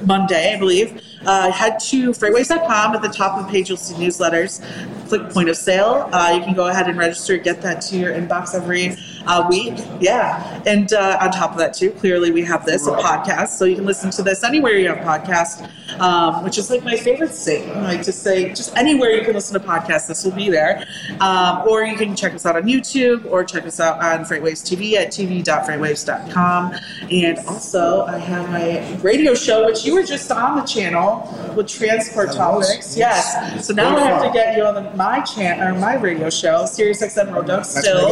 Monday, 0.02 0.54
I 0.54 0.58
believe. 0.58 0.90
Uh, 1.26 1.50
head 1.50 1.78
to 1.80 2.10
freightwaves.com. 2.10 2.94
At 2.94 3.02
the 3.02 3.08
top 3.08 3.38
of 3.38 3.46
the 3.46 3.52
page, 3.52 3.68
you'll 3.68 3.78
see 3.78 3.94
newsletters. 3.94 4.60
Click 5.08 5.30
Point 5.30 5.48
of 5.48 5.56
Sale. 5.56 6.08
Uh, 6.12 6.34
you 6.36 6.42
can 6.44 6.54
go 6.54 6.68
ahead 6.68 6.88
and 6.88 6.98
register, 6.98 7.36
get 7.36 7.60
that 7.62 7.80
to 7.82 7.96
your 7.98 8.12
inbox 8.12 8.54
every 8.54 8.96
uh, 9.26 9.46
week. 9.48 9.74
Yeah. 10.00 10.62
And 10.66 10.92
uh, 10.92 11.18
on 11.20 11.30
top 11.30 11.52
of 11.52 11.58
that, 11.58 11.74
too, 11.74 11.90
clearly 11.90 12.30
we 12.30 12.42
have 12.42 12.64
this, 12.64 12.86
a 12.86 12.92
podcast. 12.92 13.48
So 13.48 13.64
you 13.64 13.76
can 13.76 13.84
listen 13.86 14.10
to 14.12 14.22
this 14.22 14.44
anywhere 14.44 14.74
you 14.74 14.88
have 14.88 14.98
podcasts. 14.98 15.68
um, 15.98 16.44
which 16.44 16.58
is 16.58 16.70
like 16.70 16.84
my 16.84 16.96
favorite 16.96 17.30
thing. 17.30 17.68
I 17.70 17.82
like 17.82 18.02
to 18.02 18.12
say, 18.12 18.50
just 18.50 18.76
anywhere 18.76 19.10
you 19.10 19.24
can 19.24 19.34
listen 19.34 19.60
to 19.60 19.66
podcasts, 19.66 20.06
this 20.08 20.24
will 20.24 20.32
be 20.32 20.48
there. 20.48 20.86
Um, 21.20 21.66
or 21.68 21.82
you 21.82 21.96
can 21.96 22.14
check 22.14 22.34
us 22.34 22.46
out 22.46 22.56
on 22.56 22.62
YouTube 22.62 23.30
or 23.30 23.44
check 23.44 23.66
us 23.66 23.80
out 23.80 24.02
on 24.02 24.24
Freightwaves 24.24 24.62
TV 24.62 24.94
at 24.94 25.08
tv.freightwaves.com. 25.08 26.74
And 27.10 27.38
also, 27.40 28.04
I 28.06 28.18
have 28.18 28.48
my 28.50 28.96
radio 29.02 29.34
show, 29.34 29.66
which 29.66 29.84
you 29.84 29.94
were 29.94 30.04
just 30.04 30.30
on 30.30 30.56
the 30.56 30.62
channel 30.62 31.09
with 31.56 31.68
Transport 31.68 32.32
Topics. 32.32 32.96
Yes. 32.96 33.66
So 33.66 33.72
now 33.74 33.96
I 33.96 34.00
have 34.00 34.22
to 34.22 34.32
get 34.32 34.56
you 34.56 34.64
on 34.64 34.74
the, 34.74 34.90
my 34.96 35.20
channel 35.20 35.74
or 35.74 35.78
my 35.78 35.94
radio 35.94 36.30
show, 36.30 36.66
Sirius 36.66 37.02
XM 37.02 37.32
Road 37.34 37.64
Still. 37.64 38.10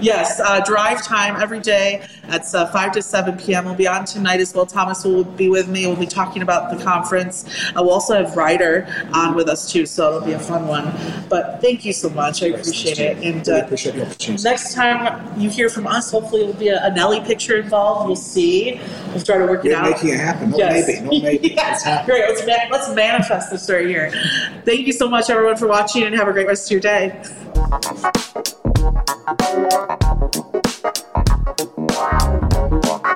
Yes, 0.00 0.40
uh, 0.40 0.60
drive 0.64 1.02
time 1.04 1.36
every 1.40 1.60
day. 1.60 2.06
That's 2.28 2.54
uh, 2.54 2.66
5 2.66 2.92
to 2.92 3.02
7 3.02 3.36
p.m. 3.38 3.64
We'll 3.64 3.74
be 3.74 3.86
on 3.86 4.04
tonight 4.04 4.40
as 4.40 4.54
well. 4.54 4.66
Thomas 4.66 5.04
will 5.04 5.24
be 5.24 5.48
with 5.48 5.68
me. 5.68 5.86
We'll 5.86 5.96
be 5.96 6.06
talking 6.06 6.42
about 6.42 6.76
the 6.76 6.82
conference. 6.82 7.44
Uh, 7.70 7.72
we'll 7.76 7.90
also 7.90 8.14
have 8.14 8.36
Ryder 8.36 8.86
on 9.12 9.34
with 9.34 9.48
us 9.48 9.70
too, 9.70 9.86
so 9.86 10.16
it'll 10.16 10.26
be 10.26 10.32
a 10.32 10.38
fun 10.38 10.66
one. 10.66 10.84
But 11.28 11.60
thank 11.60 11.84
you 11.84 11.92
so 11.92 12.08
much. 12.10 12.42
I 12.42 12.46
appreciate 12.46 12.98
it. 12.98 13.16
And 13.18 13.48
uh, 13.48 13.68
next 14.42 14.74
time 14.74 15.40
you 15.40 15.50
hear 15.50 15.68
from 15.68 15.86
us, 15.86 16.10
hopefully 16.10 16.42
it 16.42 16.46
will 16.46 16.54
be 16.54 16.68
a, 16.68 16.84
a 16.84 16.94
Nelly 16.94 17.20
picture 17.20 17.56
involved. 17.56 18.06
We'll 18.06 18.16
see. 18.16 18.80
We'll 19.08 19.22
try 19.22 19.38
to 19.38 19.46
work 19.46 19.62
We're 19.62 19.76
out. 19.76 19.90
making 19.90 20.10
it 20.10 20.20
happen. 20.20 20.50
No 20.50 20.58
yes. 20.58 20.86
maybe. 20.86 21.00
No 21.00 21.22
maybe. 21.22 21.48
yes. 21.54 22.06
Great. 22.06 22.28
Let's, 22.28 22.46
ma- 22.46 22.76
let's 22.76 22.94
manifest 22.94 23.50
this 23.50 23.70
right 23.70 23.86
here. 23.86 24.10
Thank 24.64 24.86
you 24.86 24.92
so 24.92 25.08
much, 25.08 25.30
everyone, 25.30 25.56
for 25.56 25.68
watching, 25.68 26.02
and 26.02 26.14
have 26.14 26.28
a 26.28 26.32
great 26.32 26.46
rest 26.46 26.66
of 26.66 26.72
your 26.72 26.80
day. 26.80 27.22
Música 31.96 33.06